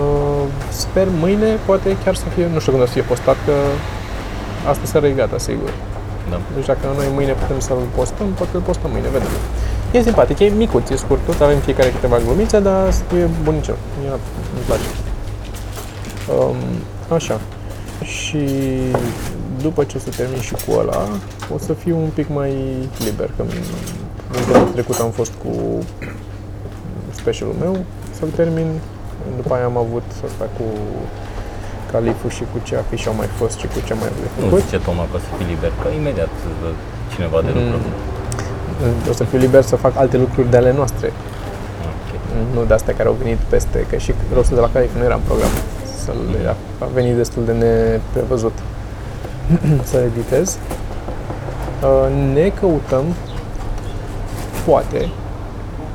[0.00, 0.42] uh,
[0.82, 3.54] sper mâine, poate chiar să fie, nu știu când o să fie postat, că
[4.70, 5.70] asta seara e gata, sigur.
[6.32, 6.38] Da.
[6.56, 9.34] Deci dacă noi mâine putem să-l postăm, poate îl postăm mâine, vedem.
[9.92, 13.74] E simpatic, e micuț, e scurtut, avem fiecare câteva glumițe, dar e bunicel.
[14.00, 14.82] Mie îmi place.
[16.38, 16.56] Um,
[17.16, 17.40] așa.
[18.02, 18.44] Și
[19.62, 21.08] după ce o să termin și cu ăla,
[21.54, 22.52] o să fiu un pic mai
[23.04, 23.42] liber, că
[24.66, 25.52] în trecut am fost cu
[27.10, 27.76] specialul meu,
[28.18, 28.66] să-l termin.
[29.36, 30.64] După aia am avut asta cu
[31.92, 34.64] Califul și cu ce afiș au mai fost și cu ce mai avem Nu făcut.
[34.64, 36.70] zice Toma că o să fii liber, că imediat îți dă
[37.14, 37.78] cineva de lucru.
[37.82, 38.11] Mm.
[39.10, 41.12] O să fiu liber să fac alte lucruri de ale noastre,
[41.84, 42.54] Ok.
[42.54, 45.14] nu de astea care au venit peste, că și rostul de la Calif nu era
[45.14, 45.50] în program.
[46.04, 48.52] Să-l, a, a venit destul de neprevăzut
[49.90, 50.58] să editez.
[51.82, 53.04] Uh, Ne căutăm,
[54.66, 55.08] poate,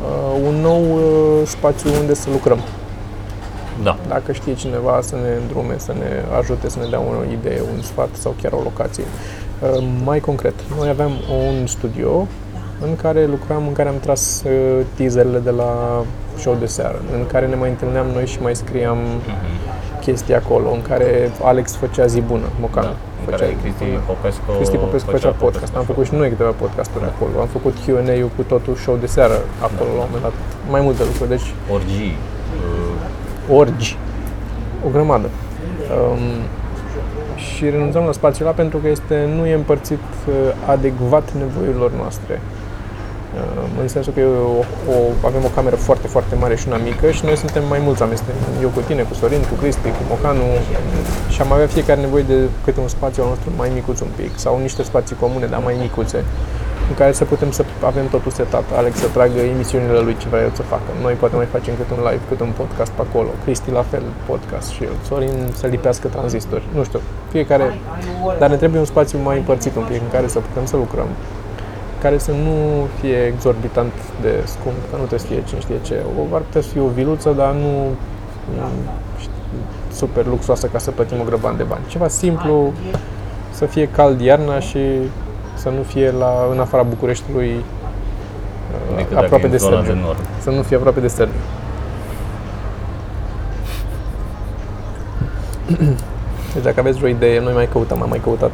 [0.01, 2.59] uh, un nou uh, spațiu unde să lucrăm.
[3.83, 3.97] Da.
[4.07, 7.81] Dacă știe cineva să ne îndrume, să ne ajute, să ne dea o idee, un
[7.81, 9.03] sfat sau chiar o locație.
[9.61, 11.11] Uh, Mai concret, noi aveam
[11.47, 12.27] un studio
[12.81, 16.03] în care lucram, în care am tras uh, teaserele de la
[16.37, 18.97] show de seară, în care ne mai întâlneam noi și mai scriam
[19.99, 22.83] chestii acolo, în care Alex făcea zi bună, Mocan.
[22.83, 25.75] Da, în care Cristi Popescu, Cristi Popescu făcea podcast.
[25.75, 27.39] Am făcut și noi câteva podcasturi acolo.
[27.39, 30.33] Am făcut Q&A-ul cu totul show de seară acolo la un moment dat.
[30.69, 31.29] Mai multe lucruri.
[31.29, 32.15] Deci Orgii.
[33.49, 33.97] uh, orgi,
[34.85, 35.29] o grămadă.
[35.29, 36.19] Um,
[37.35, 40.33] și renunțăm la spațiul ăla pentru că este, nu e împărțit uh,
[40.65, 42.41] adecvat nevoilor noastre.
[43.37, 47.11] Um, în sensul că eu, o, avem o cameră foarte, foarte mare și una mică
[47.11, 48.19] și noi suntem mai mulți oameni.
[48.19, 50.49] Suntem eu cu tine, cu Sorin, cu Cristi, cu Mocanu
[51.29, 54.31] și am avea fiecare nevoie de câte un spațiu al nostru mai micuț un pic
[54.35, 56.23] sau niște spații comune, dar mai micuțe
[56.89, 58.63] în care să putem să avem totul setat.
[58.75, 60.89] Alex să tragă emisiunile lui ce vrea el să facă.
[61.01, 63.29] Noi poate mai facem cât un live, cât un podcast pe acolo.
[63.43, 64.95] Cristi la fel, podcast și el.
[65.07, 66.63] Sorin să lipească tranzistori.
[66.73, 67.79] Nu știu, fiecare...
[68.39, 71.07] Dar ne trebuie un spațiu mai împărțit un pic în care să putem să lucrăm
[72.01, 76.01] care să nu fie exorbitant de scump, că nu trebuie să fie cine știe ce.
[76.19, 77.71] O, ar putea să fie o viluță, dar nu
[78.55, 78.69] mm,
[79.19, 79.31] știu,
[79.91, 81.81] super luxoasă ca să plătim o grămadă de bani.
[81.87, 82.73] Ceva simplu,
[83.51, 84.79] să fie cald iarna și
[85.53, 89.75] să nu fie la, în afara Bucureștiului uh, decât dacă aproape e de în zona
[89.75, 89.93] Sergiu.
[89.93, 90.19] de nord.
[90.39, 91.33] Să nu fie aproape de Sergiu.
[96.53, 98.51] Deci dacă aveți vreo idee, noi mai căutăm, am mai căutat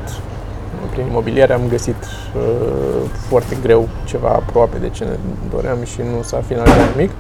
[0.94, 1.96] prin imobiliare, am găsit
[2.36, 5.18] uh, foarte greu ceva aproape de ce ne
[5.52, 7.12] doream și nu s-a finalizat nimic.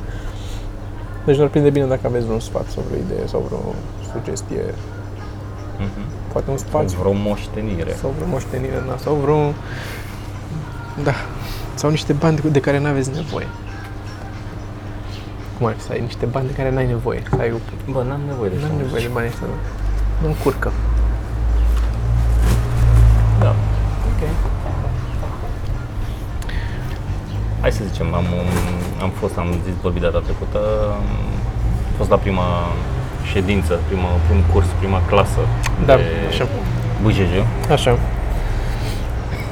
[1.25, 3.61] Deci ne-ar prinde bine dacă aveți vreun sfat sau vreo idee sau vreo
[4.11, 4.63] sugestie,
[5.79, 6.01] Mhm.
[6.31, 7.93] poate un Sau spațiu vreo moștenire.
[8.01, 9.39] sau vreo moștenire, na, sau vreo...
[11.03, 11.13] Da,
[11.73, 13.47] sau niște bani de care nu aveți nevoie.
[15.57, 17.21] Cum ar fi să ai niște bani de care n-ai nevoie?
[17.29, 17.57] Să ai o...
[17.91, 19.53] Bă, n-am nevoie de N-am așa nevoie de bani ăștia, nu.
[20.21, 20.71] Nu încurcă.
[27.63, 28.25] Hai să zicem, am,
[29.01, 30.59] am fost, am zis, vorbit data trecută,
[30.99, 31.05] am
[31.97, 32.47] fost la prima
[33.31, 35.39] ședință, prima, prim curs, prima clasă
[35.85, 36.45] Da, de așa.
[37.03, 37.33] BJJ,
[37.71, 37.91] Așa.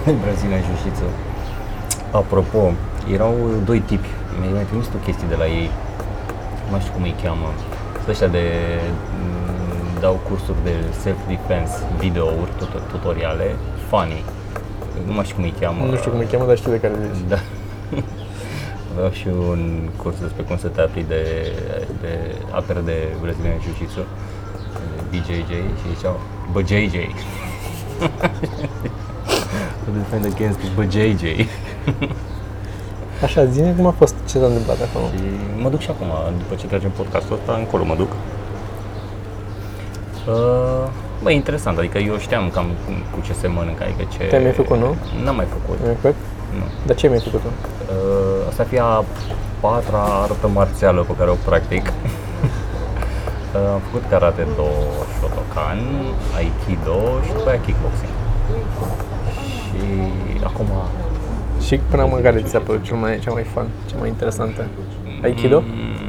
[0.21, 1.07] Brazila Jiu-Jitsu.
[2.11, 2.71] Apropo,
[3.15, 3.33] erau
[3.65, 4.07] doi tipi,
[4.39, 5.69] mi-ai mai trimis tu chestii de la ei,
[6.71, 7.47] nu știu cum îi cheamă,
[7.95, 8.43] sunt ăștia de
[9.95, 13.47] m, dau cursuri de self-defense, videouri, tut- tutoriale,
[13.89, 14.23] funny,
[15.07, 15.81] nu mai știu cum îi cheamă.
[15.91, 17.27] Nu știu cum îi cheamă, dar știu de care zici.
[17.33, 17.39] Da.
[18.91, 21.23] Aveau și un curs despre cum să te apri de,
[22.01, 24.03] de apere de Brazilian Jiu-Jitsu,
[24.73, 26.19] de BJJ, și ziceau,
[26.51, 26.95] bă, JJ.
[29.83, 31.23] To defend against BJJ.
[33.23, 35.05] Așa, zine cum a fost, ce s-a întâmplat acolo.
[35.15, 35.23] Și
[35.61, 38.11] mă duc și acum, după ce tragem podcastul ăsta, încolo mă duc.
[40.27, 40.87] Uh,
[41.23, 44.23] bă, e interesant, adică eu știam cam cum, cu ce se mănâncă, adică ce...
[44.23, 44.95] Te-ai mai făcut, nu?
[45.23, 45.81] N-am mai făcut.
[45.81, 46.15] Mi-ai făcut?
[46.57, 46.63] Nu.
[46.85, 47.47] Dar ce mi-ai făcut tu?
[47.47, 49.03] Uh, asta fie a
[49.59, 51.85] patra artă marțială pe care o practic.
[53.55, 54.67] Uh, Am făcut karate do
[55.17, 55.79] Shotokan,
[56.35, 58.13] Aikido și după aia kickboxing.
[59.63, 59.79] Și
[60.43, 60.67] acum
[61.65, 64.65] Și până acum care ți s-a părut cel mai, cea mai fun, cea mai interesantă?
[65.23, 65.59] Aikido?
[65.59, 66.00] Mm,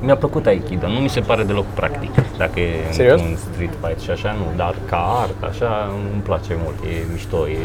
[0.00, 2.10] Mi-a plăcut Aikido, nu mi se pare deloc practic,
[2.42, 3.20] dacă e Serios?
[3.20, 5.70] un street fight și așa, nu, dar ca art, așa,
[6.12, 7.62] îmi place mult, e mișto, e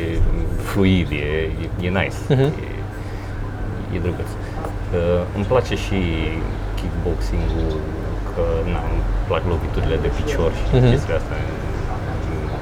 [0.71, 1.15] fluid, e,
[1.63, 2.41] e, e nice, Mhm.
[2.41, 4.29] e, e drăguț.
[4.31, 5.99] Uh, îmi place și
[6.79, 7.71] kickboxing-ul,
[8.31, 10.89] că na, îmi plac loviturile de picior și Mhm.
[10.91, 11.37] chestiile astea,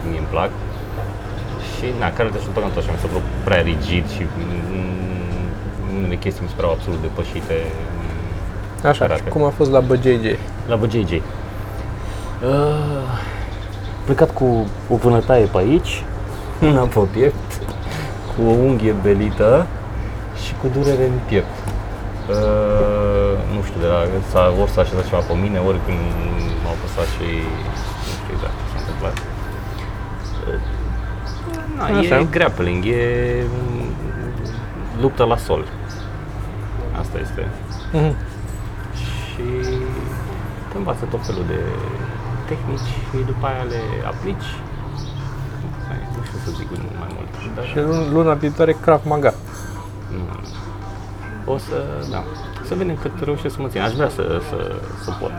[0.09, 0.51] mie îmi plac.
[1.73, 6.43] Și na, care de tot așa, mi s-a părut prea rigid și mm, unele chestii
[6.45, 7.57] mi se păreau absolut depășite.
[8.83, 9.21] Așa, Karate.
[9.25, 10.25] și cum a fost la BJJ?
[10.67, 11.11] La BJJ.
[11.11, 11.21] Uh,
[14.05, 16.03] plecat cu o vânătaie pe aici,
[16.61, 17.51] una pe piept,
[18.35, 19.65] cu o unghie belită
[20.45, 21.47] și cu durere în piept.
[22.29, 22.35] Uh,
[23.55, 25.97] nu știu, de la, s-a, ori s-a așezat ceva pe mine, ori când
[26.63, 27.27] m-au apăsat și
[28.07, 29.15] nu știu exact ce s-a întâmplat.
[30.47, 30.59] Uh,
[31.77, 32.17] Na, Așa.
[32.19, 33.03] e grappling, e
[33.49, 33.85] mm,
[35.01, 35.63] luptă la sol.
[36.99, 37.47] Asta este
[37.91, 38.15] Mhm.
[39.39, 39.75] Și
[40.71, 41.59] te învață tot felul de
[42.47, 44.49] tehnici și după aia le aplici.
[45.87, 46.69] Hai, Nu știu să zic
[47.03, 49.33] mai mult, dar Și lun- luna viitoare Krav Maga.
[50.11, 50.23] nu.
[51.53, 52.23] o să, da,
[52.67, 53.81] să vedem cât reușesc să mă țin.
[53.81, 55.31] Aș vrea să, să, să pot.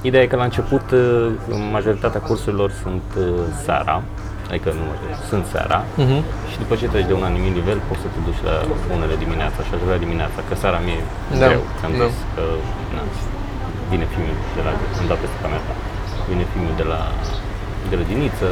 [0.00, 1.30] Ideea e că la început uh,
[1.72, 3.24] majoritatea cursurilor sunt uh,
[3.64, 4.02] seara,
[4.50, 6.18] adică nu majoritatea, sunt seara Mhm.
[6.50, 8.54] și după ce treci de un anumit nivel poți să te duci la
[8.96, 11.00] unele dimineața și aș vrea dimineața, că seara mie
[11.32, 11.62] e Da, greu.
[11.78, 12.06] Ți-am da.
[12.10, 12.42] zis că
[12.94, 13.02] na,
[13.92, 15.70] vine filmul de la, am dat peste camera,
[16.30, 17.00] vine filmul de la
[17.92, 18.48] grădiniță,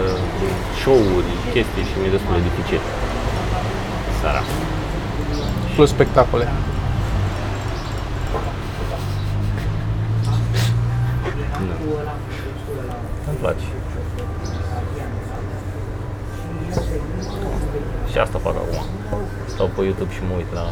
[0.83, 2.83] show-uri, chestii și mi-e destul de dificil
[4.21, 4.43] seara.
[5.77, 6.47] Plus spectacole.
[11.69, 11.77] Da.
[13.29, 13.65] Îmi place.
[18.11, 18.85] Și asta fac acum.
[19.47, 20.67] Stau pe YouTube și mă uit la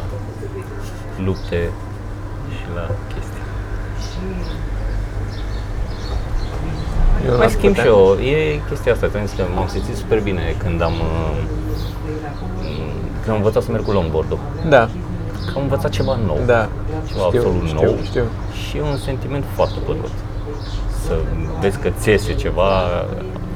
[1.24, 1.70] lupte
[2.56, 3.42] și la chestii.
[7.26, 7.82] Eu Mai n-aș schimb putea.
[7.84, 8.18] și eu.
[8.34, 11.36] E chestia asta, ți-am zis că m-am simțit super bine când am uh,
[13.20, 14.38] când am învățat să merg cu longboard-ul.
[14.68, 14.88] Da,
[15.46, 16.40] Că am învățat ceva nou.
[16.46, 16.68] da.
[17.06, 17.96] Ceva știu, absolut știu, nou.
[18.02, 18.24] știu.
[18.68, 20.10] Și e un sentiment foarte plăcut.
[21.06, 21.14] Să
[21.60, 22.70] vezi că ți iese ceva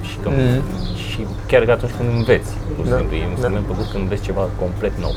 [0.00, 0.62] și, că, Mhm.
[1.18, 3.40] Și chiar că atunci când înveți, pur și Da, simplu, e un da.
[3.40, 5.14] sentiment plăcut când înveți ceva complet nou.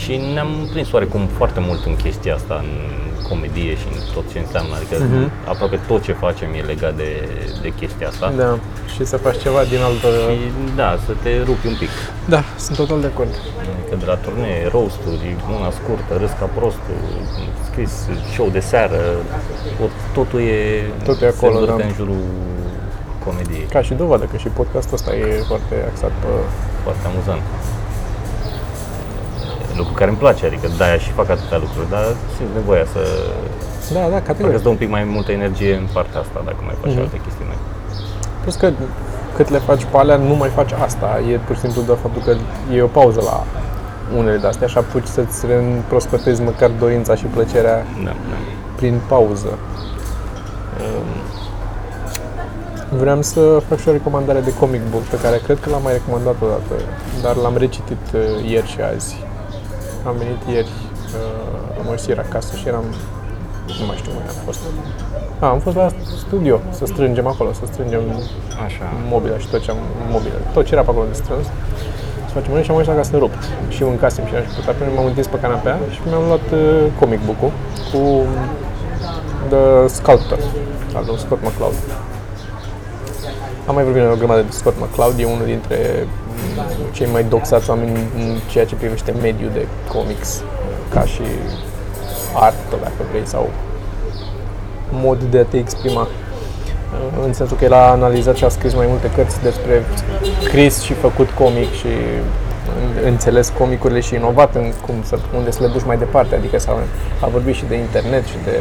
[0.00, 2.70] Și ne-am prins oarecum foarte mult în chestia asta, în
[3.28, 4.72] comedie și în tot ce înseamnă.
[4.78, 5.30] Adică Mhm.
[5.52, 7.10] aproape tot ce facem e legat de,
[7.62, 8.26] de chestia asta.
[8.42, 8.58] Da,
[8.94, 10.08] și să faci ceva din altă...
[10.30, 10.38] Și
[10.80, 11.88] da, să te rupi un pic.
[12.34, 13.32] Da, sunt total de acord.
[13.62, 15.26] Adică de la turnee, roasturi,
[15.58, 16.98] una scurtă, râs ca prostul,
[17.68, 17.92] scris,
[18.34, 19.00] show de seară,
[19.80, 20.60] tot- totul e,
[21.08, 21.88] Totul e acolo, se învârte da.
[21.88, 22.22] în jurul
[23.26, 23.66] comediei.
[23.74, 26.28] Ca și dovadă că și podcastul ăsta e foarte axat pe...
[26.86, 27.42] Foarte amuzant.
[29.80, 32.04] Lucru care îmi place, adică de-aia și fac atâtea lucruri, dar
[32.36, 33.00] simt nevoia să
[33.92, 34.54] Da, da, parcă categoric.
[34.54, 37.00] îți dă un pic mai multă energie în partea asta, dacă mai faci Mhm.
[37.00, 37.58] alte chestii noi.
[38.42, 38.66] Plus că
[39.36, 41.08] cât le faci pe alea, nu mai faci asta.
[41.30, 42.32] E pur și simplu doar faptul că
[42.74, 43.36] e o pauză la
[44.18, 48.36] unele de astea și apuci să-ți reîmprospătezi măcar dorința și plăcerea Da, da.
[48.76, 49.52] prin pauză.
[50.82, 51.10] Um,
[52.98, 55.92] Vreau să fac și o recomandare de comic book pe care cred că l-am mai
[55.92, 56.74] recomandat odată,
[57.22, 59.10] dar l-am recitit uh, ieri și azi.
[60.06, 60.72] Am venit ieri,
[61.18, 62.84] uh, am ajuns ieri acasă și eram,
[63.80, 64.60] nu mai știu unde am fost.
[65.38, 65.88] A, am fost la
[66.24, 68.02] studio să strângem acolo, să strângem
[68.66, 68.86] Așa.
[69.12, 69.80] mobila și tot ce am
[70.14, 71.46] mobile, tot ce era pe acolo de strâns.
[72.28, 73.42] Să facem mâine și am ajuns acasă rupt.
[73.68, 76.60] Și mâncasem și am făcut apoi m-am întins pe canapea și mi-am luat uh,
[77.00, 77.52] comic book-ul
[77.90, 78.00] cu
[79.52, 79.64] The
[79.96, 80.40] Sculptor
[80.96, 81.78] al lui Scott McCloud.
[83.66, 87.70] Am mai vorbit o grămadă de Scott McCloud, e unul dintre mm, cei mai doxați
[87.70, 90.42] oameni în ceea ce privește mediul de comics,
[90.88, 91.22] ca și
[92.34, 93.50] artă, dacă vrei, sau
[94.92, 96.08] mod de a te exprima.
[97.26, 99.84] În sensul că el a analizat și a scris mai multe cărți despre
[100.42, 101.86] scris și făcut comic și
[102.82, 106.34] în- înțeles comicurile și inovat în cum să, unde să le duci mai departe.
[106.34, 106.76] Adică s-a,
[107.20, 108.56] a vorbit și de internet și de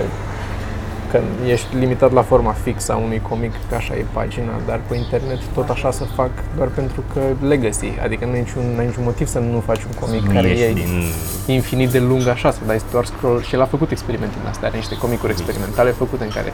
[1.15, 4.95] că ești limitat la forma fixă a unui comic, că așa e pagina, dar pe
[4.95, 9.03] internet tot așa să fac doar pentru că legacy, adică nu ai niciun, n-ai niciun
[9.03, 11.03] motiv să nu faci un comic Nu care ieși e din...
[11.45, 13.41] infinit de lung așa, să dai doar scroll.
[13.41, 16.53] Și el a făcut experimente din astea, are niște comicuri experimentale făcute în care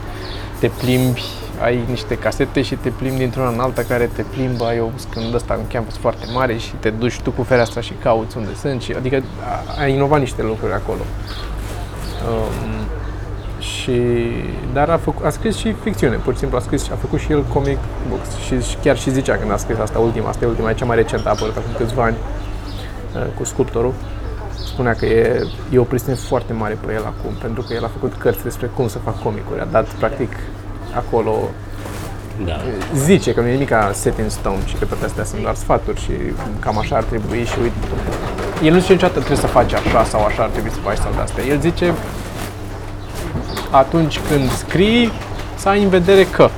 [0.58, 1.22] te plimbi,
[1.62, 5.34] ai niște casete și te plimbi dintr-una în alta care te plimbă, ai o scând
[5.34, 8.82] ăsta, un campus foarte mare și te duci tu cu fereastra și cauți unde sunt
[8.82, 9.22] și, adică
[9.76, 11.00] a, a inovat niște lucruri acolo.
[12.28, 13.00] Um,
[13.62, 13.92] și,
[14.72, 17.32] dar a, făcut, a scris și ficțiune, pur și simplu a scris, a făcut și
[17.32, 20.48] el comic books și, și chiar și zicea când a scris asta ultima, asta e
[20.48, 22.16] ultima, e cea mai recentă, a apărut acum câțiva ani
[23.16, 23.92] uh, cu sculptorul.
[24.64, 27.90] Spunea că e, e o presiune foarte mare pe el acum, pentru că el a
[27.92, 30.32] făcut cărți despre cum să fac comicuri, a dat practic
[30.94, 31.50] acolo
[32.44, 32.56] Da.
[32.94, 36.00] zice că nu e nimic set in stone și că toate astea sunt doar sfaturi
[36.00, 36.12] și
[36.60, 37.76] cam așa ar trebui și uite,
[38.62, 41.12] el nu zice niciodată trebuie să faci așa sau așa ar trebui să faci sau
[41.14, 41.44] de astea.
[41.44, 41.94] El zice
[43.72, 45.12] atunci când scrii
[45.54, 46.48] să ai în vedere că.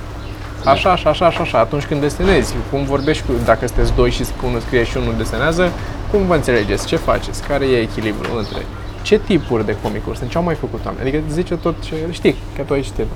[0.64, 4.24] Așa, așa, așa, așa, așa, atunci când desenezi, cum vorbești cu, dacă sunteți doi și
[4.44, 5.72] unul scrie și unul desenează,
[6.10, 8.58] cum vă înțelegeți, ce faceți, care e echilibrul între
[9.02, 12.34] ce tipuri de comicuri sunt, ce au mai făcut oameni, adică zice tot ce știi,
[12.56, 13.06] că tu ai citit.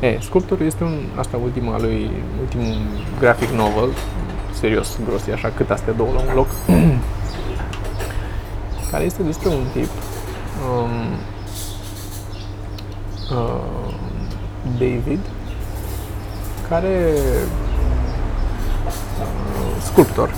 [0.00, 2.76] E, sculptorul este un, asta ultima lui, ultimul
[3.18, 3.88] graphic novel,
[4.52, 6.48] serios, gros, e așa cât astea două la un loc,
[8.90, 9.90] care este despre un tip,
[10.68, 11.18] um,
[13.30, 13.94] uh,
[14.78, 15.20] David,
[16.68, 17.12] care
[19.20, 20.34] uh, sculptor,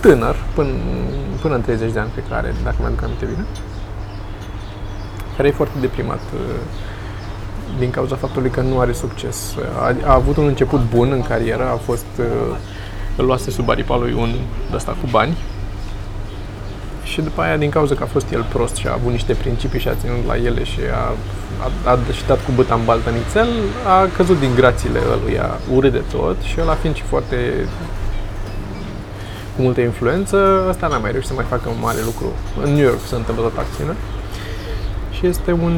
[0.00, 0.70] tânăr, până,
[1.40, 3.44] până în 30 de ani pe care, dacă mi-aduc aminte bine,
[5.36, 6.40] care e foarte deprimat uh,
[7.78, 9.54] din cauza faptului că nu are succes.
[9.78, 12.56] A, a avut un început bun în carieră, a fost, uh,
[13.16, 14.30] îl luase sub aripa lui un
[14.70, 15.36] de ăsta cu bani
[17.02, 19.80] și după aia, din cauza că a fost el prost și a avut niște principii
[19.80, 21.14] și a ținut la ele și a,
[21.84, 23.48] a, a și dat cu băta în baltă nițel,
[23.86, 27.36] a căzut din grațiile ăluia urât de tot și ăla fiind și foarte
[29.56, 32.32] cu multă influență, ăsta n-a mai reușit să mai facă un mare lucru.
[32.64, 33.96] În New York se întâmplă toată acțiunea
[35.10, 35.74] și este un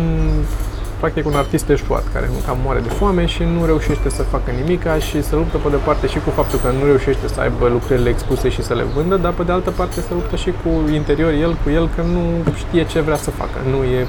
[0.99, 4.99] practic un artist eșuat care cam moare de foame și nu reușește să facă nimica
[4.99, 8.09] și se luptă pe de parte și cu faptul că nu reușește să aibă lucrările
[8.09, 11.33] expuse și să le vândă, dar pe de altă parte se luptă și cu interior
[11.33, 13.59] el, cu el, că nu știe ce vrea să facă.
[13.71, 14.07] Nu e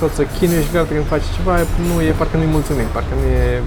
[0.00, 1.54] tot să chinuie și gata când face ceva,
[1.88, 3.62] nu e, parcă nu-i mulțumit, parcă nu e,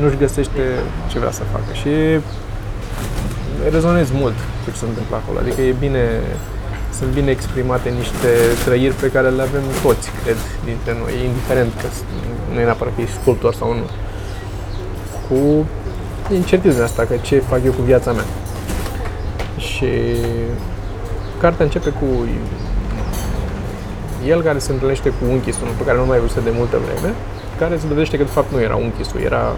[0.00, 0.62] nu-și găsește
[1.10, 1.70] ce vrea să facă.
[1.80, 1.92] Și
[3.70, 6.04] rezonez mult cu ce se întâmplă acolo, adică e bine
[7.00, 8.30] sunt bine exprimate niște
[8.64, 11.86] trăiri pe care le avem toți, cred, dintre noi, indiferent că
[12.52, 13.86] nu e neapărat că ești sculptor sau nu.
[15.26, 15.66] Cu
[16.34, 18.24] incertitudinea asta, că ce fac eu cu viața mea.
[19.56, 19.90] Și
[21.40, 22.06] cartea începe cu
[24.26, 27.14] el care se întâlnește cu unchisul pe care nu mai văzut de multă vreme,
[27.58, 29.56] care se dovedește că de fapt nu era unchisul, era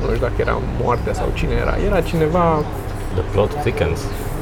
[0.00, 2.62] nu știu dacă era moartea sau cine era, era cineva
[3.14, 4.00] The plot thickens.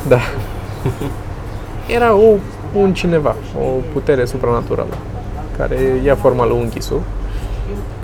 [0.08, 0.18] da.
[1.96, 2.34] Era o,
[2.74, 4.96] un cineva, o putere supranaturală,
[5.56, 7.00] care ia forma lui închisul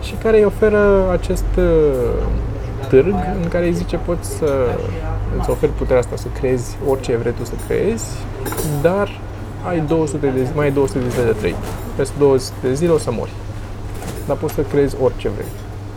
[0.03, 1.65] și care îi oferă acest uh,
[2.89, 4.67] târg în care îi zice poți să
[5.39, 8.05] îți oferi puterea asta să creezi orice vrei tu să creezi,
[8.83, 9.21] dar
[9.67, 11.57] ai 200 de zi, mai ai 200 de zile de trăit.
[11.97, 13.31] Peste 200 de zile o să mori.
[14.27, 15.47] Dar poți să creezi orice vrei.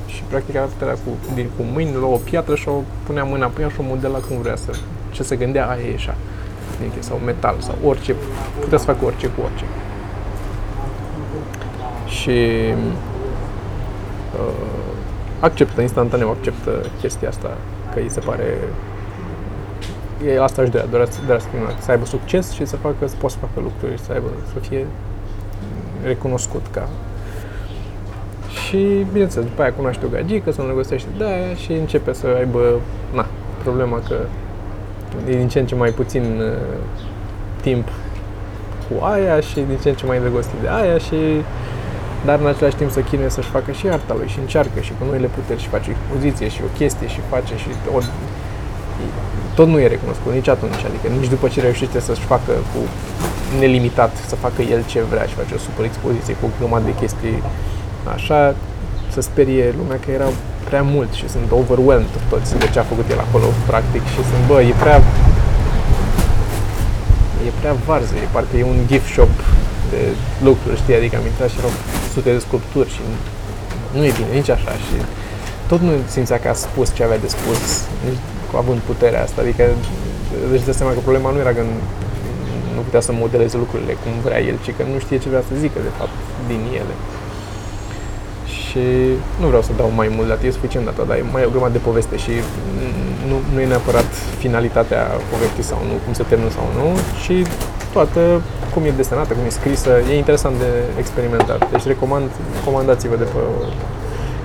[0.06, 3.48] Și practic avea puterea cu, din, cu mâinile, lua o piatră și o punea mâna
[3.48, 4.72] pe ea și o modela cum vrea să,
[5.12, 6.16] ce se gândea, aia ieșea
[6.82, 8.16] nickel sau metal sau orice,
[8.60, 9.66] putea să facă orice cu orice.
[12.08, 12.40] Și
[14.40, 14.66] uh,
[15.40, 17.58] acceptă, instantaneu acceptă chestia asta,
[17.94, 18.58] că îi se pare
[20.28, 23.16] e asta își dorea, dorea, dorea să, fie, să aibă succes și să facă, să
[23.20, 24.86] poată să facă lucruri, să aibă, să fie
[26.04, 26.90] recunoscut ca.
[28.64, 32.80] Și, bineînțeles, după aia cunoaște o gagică, se îndrăgostește de aia și începe să aibă,
[33.14, 33.26] na,
[33.64, 34.16] problema că
[35.30, 36.78] e din ce în ce mai puțin uh,
[37.62, 37.88] timp
[38.88, 41.16] cu aia și din ce în ce mai îndrăgostit de aia și
[42.26, 45.06] dar în același timp să chinuie să-și facă și arta lui și încearcă și cu
[45.10, 48.00] noile puteri și face o expoziție și o chestie și face și o,
[49.56, 52.80] tot nu e recunoscut nici atunci, adică nici după ce reușește să-și facă cu
[53.60, 56.96] nelimitat, să facă el ce vrea și face o super expoziție cu o grămadă de
[57.02, 57.44] chestii
[58.16, 58.56] așa,
[59.14, 60.34] să sperie lumea că erau
[60.70, 64.44] prea mult și sunt overwhelmed toți de ce a făcut el acolo, practic, și sunt,
[64.48, 64.98] bă, e prea
[67.48, 69.34] e prea varză, e parcă e un gift shop
[69.92, 70.02] de
[70.48, 71.74] lucruri, știi, adică am intrat și erau
[72.14, 73.02] sute de sculpturi și
[73.96, 74.96] nu e bine nici așa și
[75.68, 77.62] tot nu simțea că a spus ce avea de spus,
[78.06, 79.64] nici cu având puterea asta, adică
[80.54, 81.64] își dă seama că problema nu era că
[82.76, 85.54] nu putea să modeleze lucrurile cum vrea el, ci că nu știe ce vrea să
[85.64, 86.96] zică, de fapt, din ele.
[88.76, 88.86] și
[89.42, 91.74] nu vreau să dau mai mult, dar e suficient data, dar e mai o grămadă
[91.78, 92.34] de poveste și
[93.30, 94.10] nu, nu e neapărat
[94.44, 95.02] finalitatea
[95.32, 96.88] poveștii sau nu, cum se termină sau nu,
[97.24, 97.36] ci
[97.96, 98.22] toată
[98.74, 100.70] cum e desenată, cum e scrisă, e interesant de
[101.04, 101.72] experimentat.
[101.72, 102.30] Deci recomand,
[102.66, 103.40] comandați-vă de pe...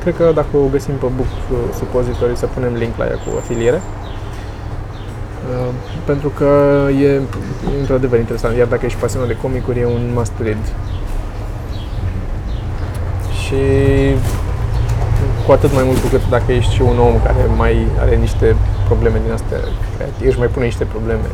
[0.03, 1.31] Cred că dacă o găsim pe Book
[1.79, 3.81] Suppository să punem link la ea cu afiliere.
[5.51, 5.69] Uh,
[6.05, 6.51] pentru că
[7.03, 7.21] e
[7.81, 10.65] într-adevăr interesant, iar dacă ești pasionat de comicuri, e un must read.
[13.43, 13.63] Și
[15.47, 18.57] cu atât mai mult cu cât dacă ești și un om care mai are niște
[18.87, 19.59] probleme din astea
[19.97, 21.29] creative, își mai pune niște probleme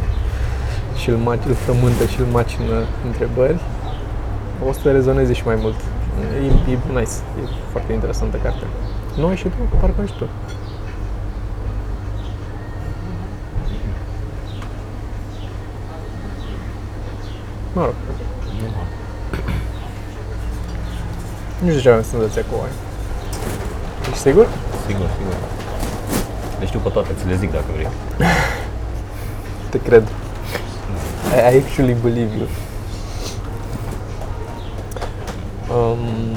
[1.01, 3.61] și îl, maci, îl frământă și îl macină întrebări,
[4.69, 5.79] o să rezoneze și mai mult.
[6.43, 8.65] E, e nice, e foarte interesantă carte.
[9.19, 9.77] Nu ai și tu?
[9.81, 10.27] Parcă ai și tu.
[17.77, 17.95] Mă rog,
[21.63, 22.75] nu știu ce am senzația cu oameni.
[24.09, 24.47] Ești sigur?
[24.87, 25.35] Sigur, sigur.
[26.61, 27.89] Le știu pe toate, ți le zic dacă vrei.
[29.71, 30.09] Te cred.
[31.35, 32.47] I, I actually believe you.
[35.77, 36.37] Um,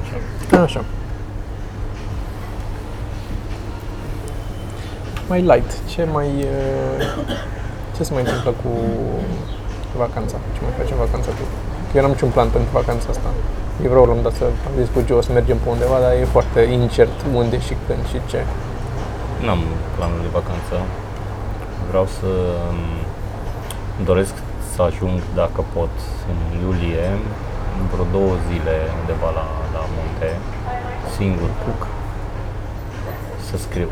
[0.00, 0.62] Așa.
[0.62, 0.84] așa.
[5.28, 5.88] Mai light.
[5.88, 6.26] Ce mai...
[6.26, 7.56] uh,
[7.98, 8.70] Ce se mai întâmplă cu
[10.02, 10.36] vacanța?
[10.54, 11.44] Ce mai facem vacanța cu?
[11.88, 13.30] Că eu n-am niciun plan pentru vacanța asta.
[13.84, 15.98] Eu vreau la un moment dat să am zis cu Joe să mergem pe undeva,
[16.04, 18.40] dar e foarte incert unde și când și ce.
[19.44, 19.62] N-am
[19.96, 20.74] planul de vacanță.
[21.90, 22.30] Vreau să
[23.96, 24.34] îmi doresc
[24.72, 25.94] să ajung, dacă pot,
[26.30, 27.06] în iulie,
[27.78, 29.46] în vreo două zile undeva la,
[29.76, 30.28] la munte,
[31.16, 31.80] singur, puc,
[33.48, 33.90] să scriu.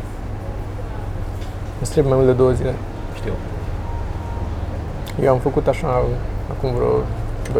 [1.81, 2.73] Îți trebuie mai mult de două zile.
[3.19, 3.35] Știu.
[5.23, 5.87] Eu am făcut așa
[6.53, 6.93] acum vreo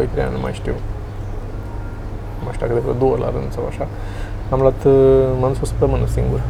[0.04, 0.74] 2-3 ani, nu mai știu.
[2.38, 3.84] Nu mai știu dacă de vreo două ori la rând sau așa.
[4.54, 4.94] Am luat, uh,
[5.40, 6.40] m-am dus o săptămână singur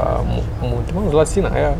[0.00, 0.90] la mu- munte.
[0.94, 1.70] M-am dus la Sinaia,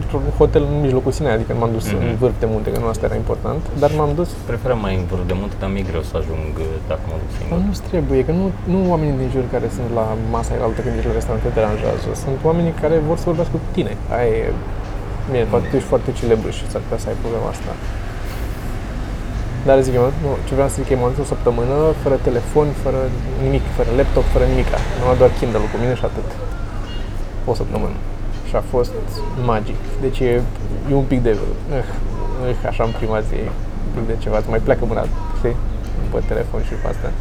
[0.00, 1.96] într-un hotel în mijlocul Sinaia, adică nu m-am dus Mhm.
[2.02, 3.60] în vârf de munte, că nu asta era important.
[3.82, 6.66] Dar m-am dus Preferam mai în vârf de munte, dar mi-e greu să ajung uh,
[6.90, 7.58] dacă mă duc Bă, singur.
[7.66, 11.10] nu trebuie, că nu, nu oamenii din jur care sunt la masa altă când ești
[11.12, 12.06] la restaurant te deranjează.
[12.24, 13.92] Sunt oamenii care vor să vorbească cu tine.
[14.16, 14.52] Aia e...
[15.32, 17.72] Bine, poate tu ești foarte celebru și s-ar putea să ai problema asta.
[19.66, 22.66] Dar zic eu, nu, ce vreau să zic e, m-am dus o săptămână fără telefon,
[22.82, 23.00] fără
[23.44, 24.68] nimic, fără laptop, fără nimic.
[25.00, 26.28] Nu am doar Kindle-ul cu mine și atât.
[27.50, 27.96] O săptămână.
[28.48, 28.92] Și a fost
[29.50, 29.78] magic.
[30.04, 30.32] Deci e,
[30.90, 31.32] e un pic de...
[31.36, 31.84] Uh,
[32.48, 33.38] uh, așa în prima zi,
[33.86, 35.04] un pic de ceva, îți mai pleacă mâna,
[35.38, 35.56] știi?
[36.12, 37.12] Pe telefon și pe astea.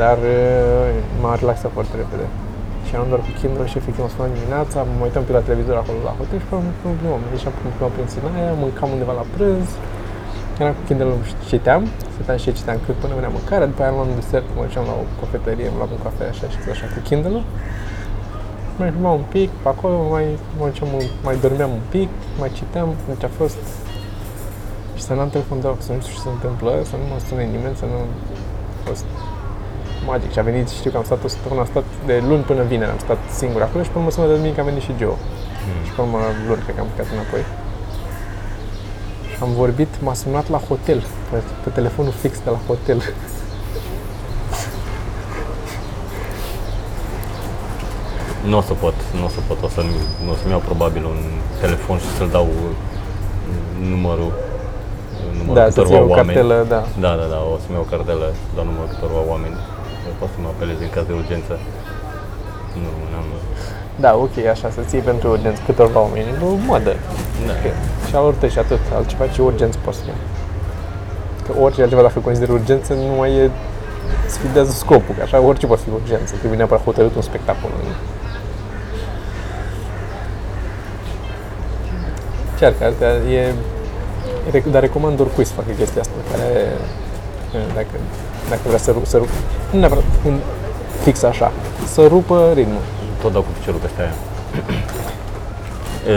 [0.00, 0.88] Dar uh,
[1.20, 2.26] m-a relaxat foarte repede.
[2.86, 5.76] Și am doar cu Kindle și efectiv am sunat dimineața, mă uitam pe la televizor
[5.78, 9.26] acolo la hotel și pe urmă până ieșeam până prima prin Sinaia, mâncam undeva la
[9.34, 9.68] prânz,
[10.62, 11.82] eram cu Kindle și citeam,
[12.14, 15.04] stăteam și citeam cât până venea mâncarea, după aia luam desert, mă duceam la o
[15.20, 17.44] cafetărie, îmi luam un cafea așa și așa cu Kindle-ul.
[18.78, 20.26] Mai filmam un pic, pe acolo mai,
[20.58, 22.08] mă duceam, un- mai dormeam un pic,
[22.40, 23.62] mai citeam, deci a fost
[24.98, 27.44] și să n-am telefon deloc, să nu știu ce se întâmplă, să nu mă sune
[27.54, 27.98] nimeni, să nu...
[28.78, 29.04] A fost
[30.10, 30.30] magic.
[30.34, 32.90] Și a venit, știu că am stat o săptămână, am stat de luni până vineri,
[32.96, 35.18] am stat singur acolo și pe urmă săptămâna de duminică a venit și Joe.
[35.66, 35.82] Mm.
[35.86, 37.42] Și pe urmă luni, cred că am plecat înapoi.
[39.40, 42.98] Și am vorbit, m-a sunat la hotel, pe, pe telefonul fix de la hotel.
[48.50, 49.80] Nu o să pot, nu o să pot, o să,
[50.32, 51.20] o să-mi iau probabil un
[51.60, 52.72] telefon și să-l dau uh,
[53.92, 54.32] numărul,
[55.38, 56.26] numărul da, să-ți câtorva iei o oameni.
[56.26, 56.82] cartelă, da.
[57.04, 59.56] Da, da, da, o să-mi iau o cartelă, să dau numărul câtorva oameni.
[60.06, 61.52] Eu pot să mă apelez în caz de urgență.
[62.82, 63.28] Nu, n-am...
[64.04, 66.92] Da, ok, așa, să-ți iei pentru urgență câtorva oameni, e o modă.
[67.48, 67.54] Da.
[67.62, 67.70] Că,
[68.10, 70.16] și al tăi și atât, altceva ce urgență poți să fie.
[71.46, 73.50] Că orice altceva dacă consideri urgență nu mai e
[74.26, 77.70] sfidează scopul, că așa orice poate fi urgență, trebuie neapărat hotărât un spectacol.
[77.76, 77.94] Nu?
[82.58, 83.54] Chiar că asta e,
[84.50, 86.68] rec- dar recomand oricui să facă chestia asta, care
[87.74, 87.94] dacă,
[88.48, 89.28] dacă vrea să, ru- să rup,
[89.70, 90.38] nu neapărat un,
[91.02, 91.52] fix așa,
[91.86, 92.80] să rupă ritmul.
[93.20, 94.14] Tot dau cu piciorul peste aia.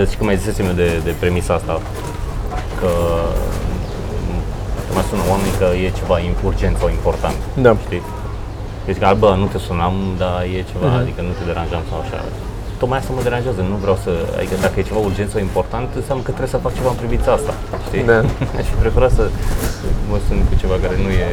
[0.10, 1.74] Și că mai zisesem eu de, de premisa asta,
[2.80, 2.90] că
[4.96, 6.16] mă sună oamenii că e ceva
[6.50, 7.38] urgent sau important.
[7.66, 7.72] Da.
[7.86, 8.04] Știi?
[8.88, 11.02] Deci că, bă, nu te sunam, dar e ceva, Mhm.
[11.04, 12.20] adică nu te deranjam sau așa.
[12.80, 16.24] Tocmai asta mă deranjează, nu vreau să, adică dacă e ceva urgent sau important, înseamnă
[16.28, 17.54] că trebuie să fac ceva în privința asta,
[17.88, 18.04] știi?
[18.12, 18.18] Da.
[18.60, 19.24] Aș fi preferat să
[20.10, 21.28] mă sun cu ceva care nu e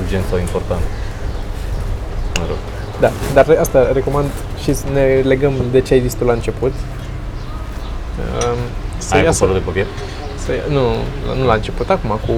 [0.00, 0.84] urgent sau important.
[2.40, 2.60] Mă rog.
[3.04, 4.28] Da, dar asta recomand
[4.62, 6.72] și să ne legăm de ce ai zis tu la început.
[8.20, 8.58] Um,
[8.98, 9.86] Să Ai cu iasă, părul de papier?
[10.36, 10.82] să să, nu,
[11.40, 12.32] nu la început, acum, cu,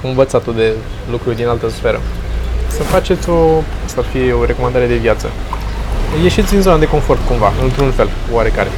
[0.00, 0.72] cu învățatul de
[1.10, 2.00] lucruri din altă sferă.
[2.76, 3.38] Să faceți o,
[3.84, 5.30] asta ar fi o recomandare de viață.
[6.22, 8.70] Ieșiți din zona de confort cumva, într-un fel, oarecare.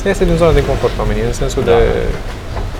[0.00, 1.70] Să iese din zona de confort oamenii, în sensul Da.
[1.70, 1.82] de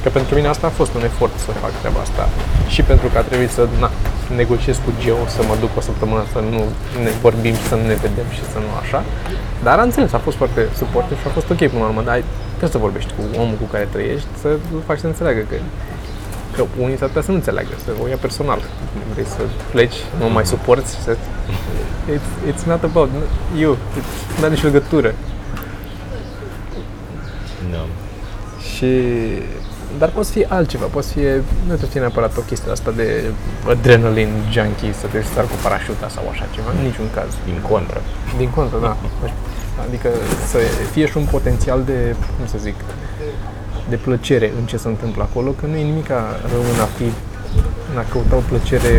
[0.03, 2.29] că pentru mine asta a fost un efort să fac treaba asta
[2.69, 3.91] și pentru că a trebuit să na,
[4.37, 6.61] negociez cu Geo, să mă duc o săptămână să nu
[7.05, 9.05] ne vorbim și să nu ne vedem și să nu așa.
[9.63, 12.15] Dar a înțeles, a fost foarte suportiv și a fost ok până la urmă, dar
[12.15, 15.57] ai- trebuie să vorbești cu omul cu care trăiești, să îl faci să înțeleagă că
[16.55, 18.61] că unii s-ar putea să nu înțeleagă, să o ia personal.
[19.13, 21.17] Vrei să pleci, nu mai suporți, să...
[22.15, 23.09] It's, it's not about
[23.59, 25.15] you, it's, nu are nicio legătură.
[27.71, 27.87] Da.
[28.75, 28.87] Și...
[29.99, 33.07] Dar poți fi altceva, poți fi, nu trebuie să fie neapărat o chestie asta de
[33.69, 37.31] adrenaline junkie, să te sar cu parașuta sau așa ceva, în niciun caz.
[37.45, 38.01] Din contră.
[38.37, 38.97] Din contră, da.
[39.87, 40.09] Adică
[40.51, 40.59] să
[40.95, 41.99] fie și un potențial de,
[42.37, 42.75] cum să zic,
[43.89, 46.09] de plăcere în ce se întâmplă acolo, că nu e nimic
[46.53, 47.09] rău în a fi
[47.93, 48.91] în a căuta o plăcere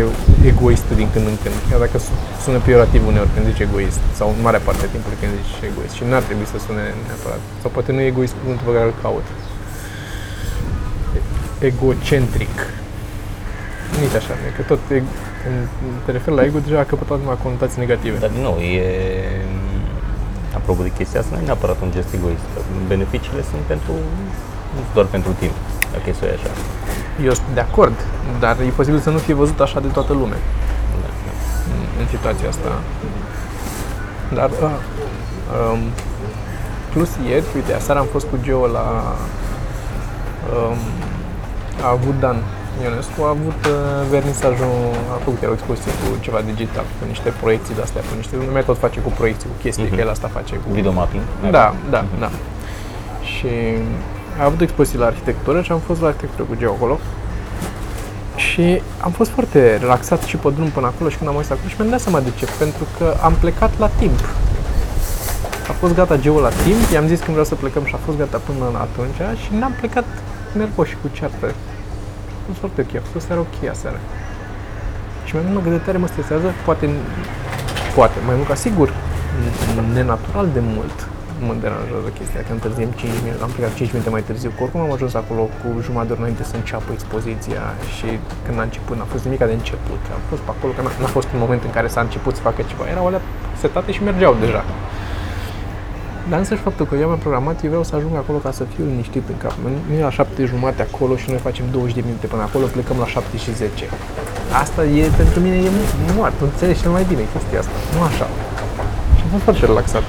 [0.52, 1.54] egoistă din când în când.
[1.70, 5.18] Chiar dacă su- sună peorativ uneori când zici egoist, sau în marea parte a timpului
[5.20, 5.94] când zici egoist.
[5.98, 7.40] Și n-ar trebui să sune neapărat.
[7.62, 9.26] Sau poate nu e egoist cuvântul pe care îl caut.
[11.60, 12.56] Egocentric.
[14.00, 15.02] Nici așa, că tot e,
[15.42, 18.18] când te referi la ego, deja a căpătat numai conotații negative.
[18.18, 18.84] Dar din nou, e...
[20.54, 22.44] Apropo de chestia asta, nu e neapărat un gest egoist.
[22.54, 23.92] că Beneficiile sunt pentru,
[24.74, 25.56] nu doar pentru tine,
[25.92, 26.50] dacă e să o iei așa.
[27.24, 27.96] Eu sunt de acord,
[28.38, 30.40] dar e posibil să nu fie văzut așa de toată lumea
[31.02, 31.32] Da, da.
[31.72, 32.70] în, în situația asta.
[34.38, 34.76] Dar, uh,
[35.72, 35.80] um,
[36.92, 39.16] plus ieri, uite, aseară am fost cu Geo la...
[40.54, 40.78] Um,
[41.86, 42.36] a avut Dan
[42.82, 43.76] Ionescu, a avut uh,
[44.10, 44.72] vernisajul,
[45.14, 48.52] a făcut el o expoziție cu ceva digital, cu niște proiecții de-astea, cu niște, nu
[48.52, 49.94] mai tot face cu proiecții, cu chestii, Mhm.
[49.94, 51.22] că el asta face cu Video mapping.
[51.50, 52.30] Da, da, da.
[53.32, 53.50] Și
[54.40, 56.98] a avut o expoziție la arhitectură și am fost la arhitectură cu Geo acolo.
[58.36, 61.68] Și am fost foarte relaxat și pe drum până acolo și când am ajuns acolo
[61.68, 64.18] și mi-am dat seama de ce, pentru că am plecat la timp.
[65.68, 68.18] A fost gata Geo la timp, i-am zis când vreau să plecăm și a fost
[68.18, 70.04] gata până la atunci și n-am plecat
[70.52, 71.54] nervoși cu ceartă.
[72.40, 74.00] A fost foarte ok, a fost o seară ok aseară.
[75.26, 76.84] Și mi-am gândit, de tare mă stresează, poate,
[77.98, 80.98] poate, mai mult ca sigur, n- nenatural de mult
[81.48, 84.80] mă deranjează chestia că întârziem 5 minute, am plecat 5 minute mai târziu, că oricum
[84.86, 87.62] am ajuns acolo cu jumătate de oră înainte să înceapă expoziția
[87.96, 88.08] și
[88.44, 91.10] când a început, n-a fost nimic de început, am fost pe acolo, că n-a, n-a
[91.18, 93.22] fost un moment în care s-a început să facă ceva, erau alea
[93.64, 94.62] setate și mergeau deja.
[96.30, 98.84] Dar însăși faptul că eu am programat, eu vreau să ajung acolo ca să fiu
[98.90, 99.54] liniștit în cap.
[99.62, 102.64] Nu nu e la 7 jumate acolo și noi facem 20 de minute până acolo,
[102.76, 103.84] plecăm la 7 și 10.
[104.62, 108.00] Asta e, pentru mine e mu- moart, tu înțelegi cel mai bine chestia asta, nu
[108.10, 108.26] așa.
[109.16, 110.04] Și am fost foarte relaxat.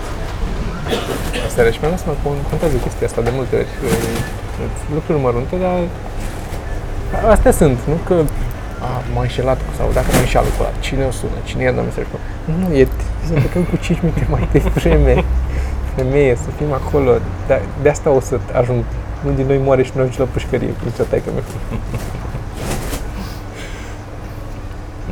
[1.47, 3.69] Asta și mi-am dat seama că contează chestia asta de multe ori.
[3.87, 4.01] E-
[4.63, 5.77] e- Lucruri mărunte, dar
[7.35, 8.15] astea sunt, nu că
[8.87, 11.75] a, m-a înșelat cu- sau dacă mă înșeală cu ăla, cine o sună, cine i-a
[11.77, 12.17] dat mesaj cu
[12.59, 12.83] Nu, e
[13.27, 15.15] să plecăm cu 5 minute mai devreme.
[15.95, 17.11] Femeie, să fim acolo.
[17.47, 18.83] De, de asta o să ajung.
[19.23, 21.43] Unul din noi moare și nu ajunge la pușcărie, cum zicea taică meu.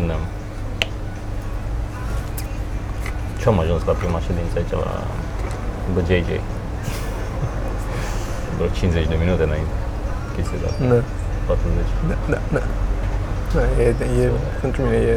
[0.07, 0.17] Da.
[3.39, 4.95] Și am ajuns la prima ședință aici la
[5.93, 6.29] BJJ.
[8.55, 9.75] Vreo 50 de minute înainte.
[10.35, 10.99] Chestia de asta, Da,
[11.47, 11.73] 40.
[12.09, 12.39] da, da.
[12.55, 12.61] da.
[13.53, 13.87] Da, e,
[14.23, 14.29] e,
[14.61, 15.15] pentru mine e...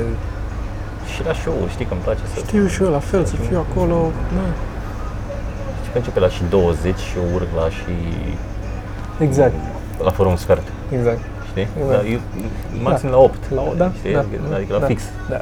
[1.12, 2.34] Și la show știi că îmi place să...
[2.46, 3.96] Știu și eu la fel, să fiu acolo.
[4.38, 4.46] Da.
[5.92, 7.92] Știi că începe la și 20 și eu urc la și...
[9.26, 9.54] Exact,
[10.06, 10.66] La fără un sfert,
[10.96, 11.20] exact.
[11.50, 11.66] știi?
[11.80, 12.02] Exact.
[12.02, 12.20] Da, eu,
[12.82, 13.50] maxim la 8.
[13.58, 14.12] La o, da, Știi?
[14.12, 14.24] da,
[14.56, 15.02] adică la da, fix.
[15.28, 15.40] Da.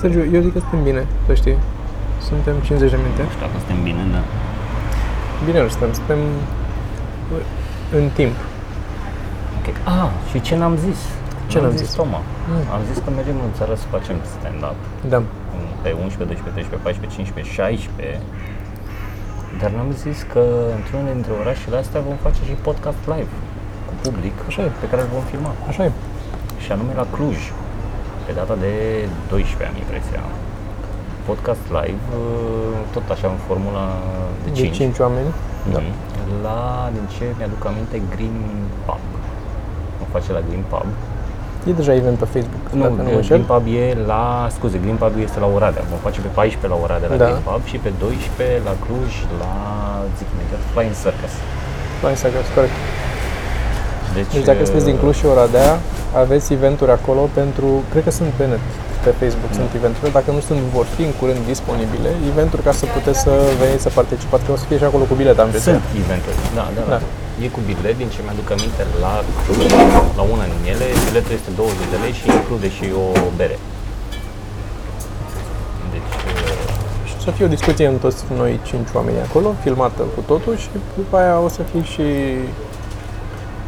[0.00, 1.56] Sergiu, eu zic că suntem bine, să știi.
[2.28, 3.22] Suntem 50 de minute.
[3.22, 4.22] Nu știu dacă suntem bine, da.
[5.46, 6.20] Bine nu suntem, suntem
[7.98, 8.36] în timp.
[9.58, 9.66] Ok.
[9.96, 11.00] Ah, și ce n-am zis?
[11.50, 11.90] Ce n-am zis?
[11.98, 12.20] Toma?
[12.50, 12.64] Mm.
[12.74, 14.78] Am zis că mergem în țară să facem stand-up
[15.14, 15.20] Da.
[15.84, 18.20] Pe 11, 12, 13, 14, 15, 16
[19.60, 20.42] dar n-am zis că
[20.78, 23.32] într-unul dintre orașele astea vom face și podcast live
[23.88, 24.70] cu public Așa e.
[24.82, 25.90] pe care îl vom filma Așa e.
[26.64, 27.38] și anume la Cluj
[28.26, 28.72] pe data de
[29.28, 30.22] 12 am impresia
[31.28, 33.84] podcast live uh, tot așa în formula
[34.44, 35.30] de De 5, 5 oameni.
[35.72, 35.80] Da.
[35.80, 35.92] Mhm.
[36.46, 36.60] la,
[36.96, 38.38] din ce mi-aduc aminte, Green
[38.86, 39.04] Pub
[39.98, 40.88] vom face la Green Pub
[41.68, 43.40] E deja event pe Facebook, nu, dacă nu mă Green înșel.
[43.52, 44.24] Pub e la,
[44.56, 45.82] scuze, Green Pub este la Oradea.
[45.92, 47.26] Vom face pe 14 la Oradea la Da.
[47.28, 49.12] Green Pub și pe 12 la Cluj
[49.42, 49.52] la,
[50.18, 51.34] zic imediat, Flying Circus.
[52.02, 52.76] La Instagram, corect.
[54.16, 55.70] Deci, Deci dacă sunteți din uh, Cluj și Oradea,
[56.24, 58.64] aveți eventuri acolo pentru, cred că sunt pe net,
[59.04, 62.84] pe Facebook sunt eventuri, dacă nu sunt, vor fi în curând disponibile, eventuri ca să
[62.96, 65.84] puteți să veniți să participați, că o să fie și acolo cu bilet, am Sunt
[66.04, 66.96] eventuri, da, da, Da.
[66.96, 67.00] da.
[67.42, 69.12] E cu bilet, din ce mi-aduc aminte, la
[69.44, 69.72] Cluj,
[70.18, 73.06] la una din ele, biletul este 20 de lei și include și o
[73.38, 73.58] bere.
[75.94, 80.20] Deci, uh, Și să fie o discuție în toți noi cinci oameni acolo, filmată cu
[80.30, 82.06] totul și după aia o să fie și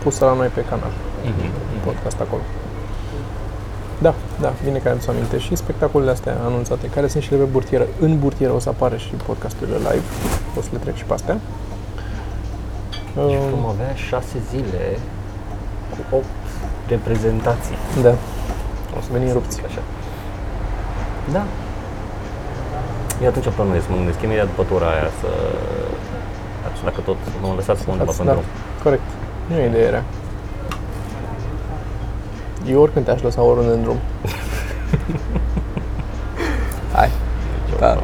[0.02, 0.92] pusă la noi pe canal,
[1.24, 1.50] mhm,
[1.84, 2.42] podcast acolo.
[3.98, 5.38] Da, da, bine că am să aminte.
[5.38, 7.86] Și spectacolele astea anunțate, care sunt și ele pe burtieră.
[8.00, 10.06] În burtieră o să apară și podcasturile live,
[10.58, 11.38] o să le trec și pe astea.
[13.16, 14.98] Deci Um, vom avea 6 zile
[15.90, 16.24] cu 8
[16.88, 17.76] reprezentații.
[18.02, 18.10] da,
[18.96, 19.60] o să venim rupți.
[19.66, 19.80] Așa.
[21.32, 21.44] Da.
[23.22, 25.28] Eu atunci planuiesc, mă gândesc imediat după tura aia să...
[26.66, 28.42] Atunci, dacă tot mă lăsați pe undeva pe da, drum.
[28.82, 29.02] corect.
[29.48, 30.04] Nu e idee rea.
[32.68, 33.96] Eu oricând te-aș lăsa oriunde în drum.
[36.94, 37.10] Hai.
[37.78, 37.96] Da.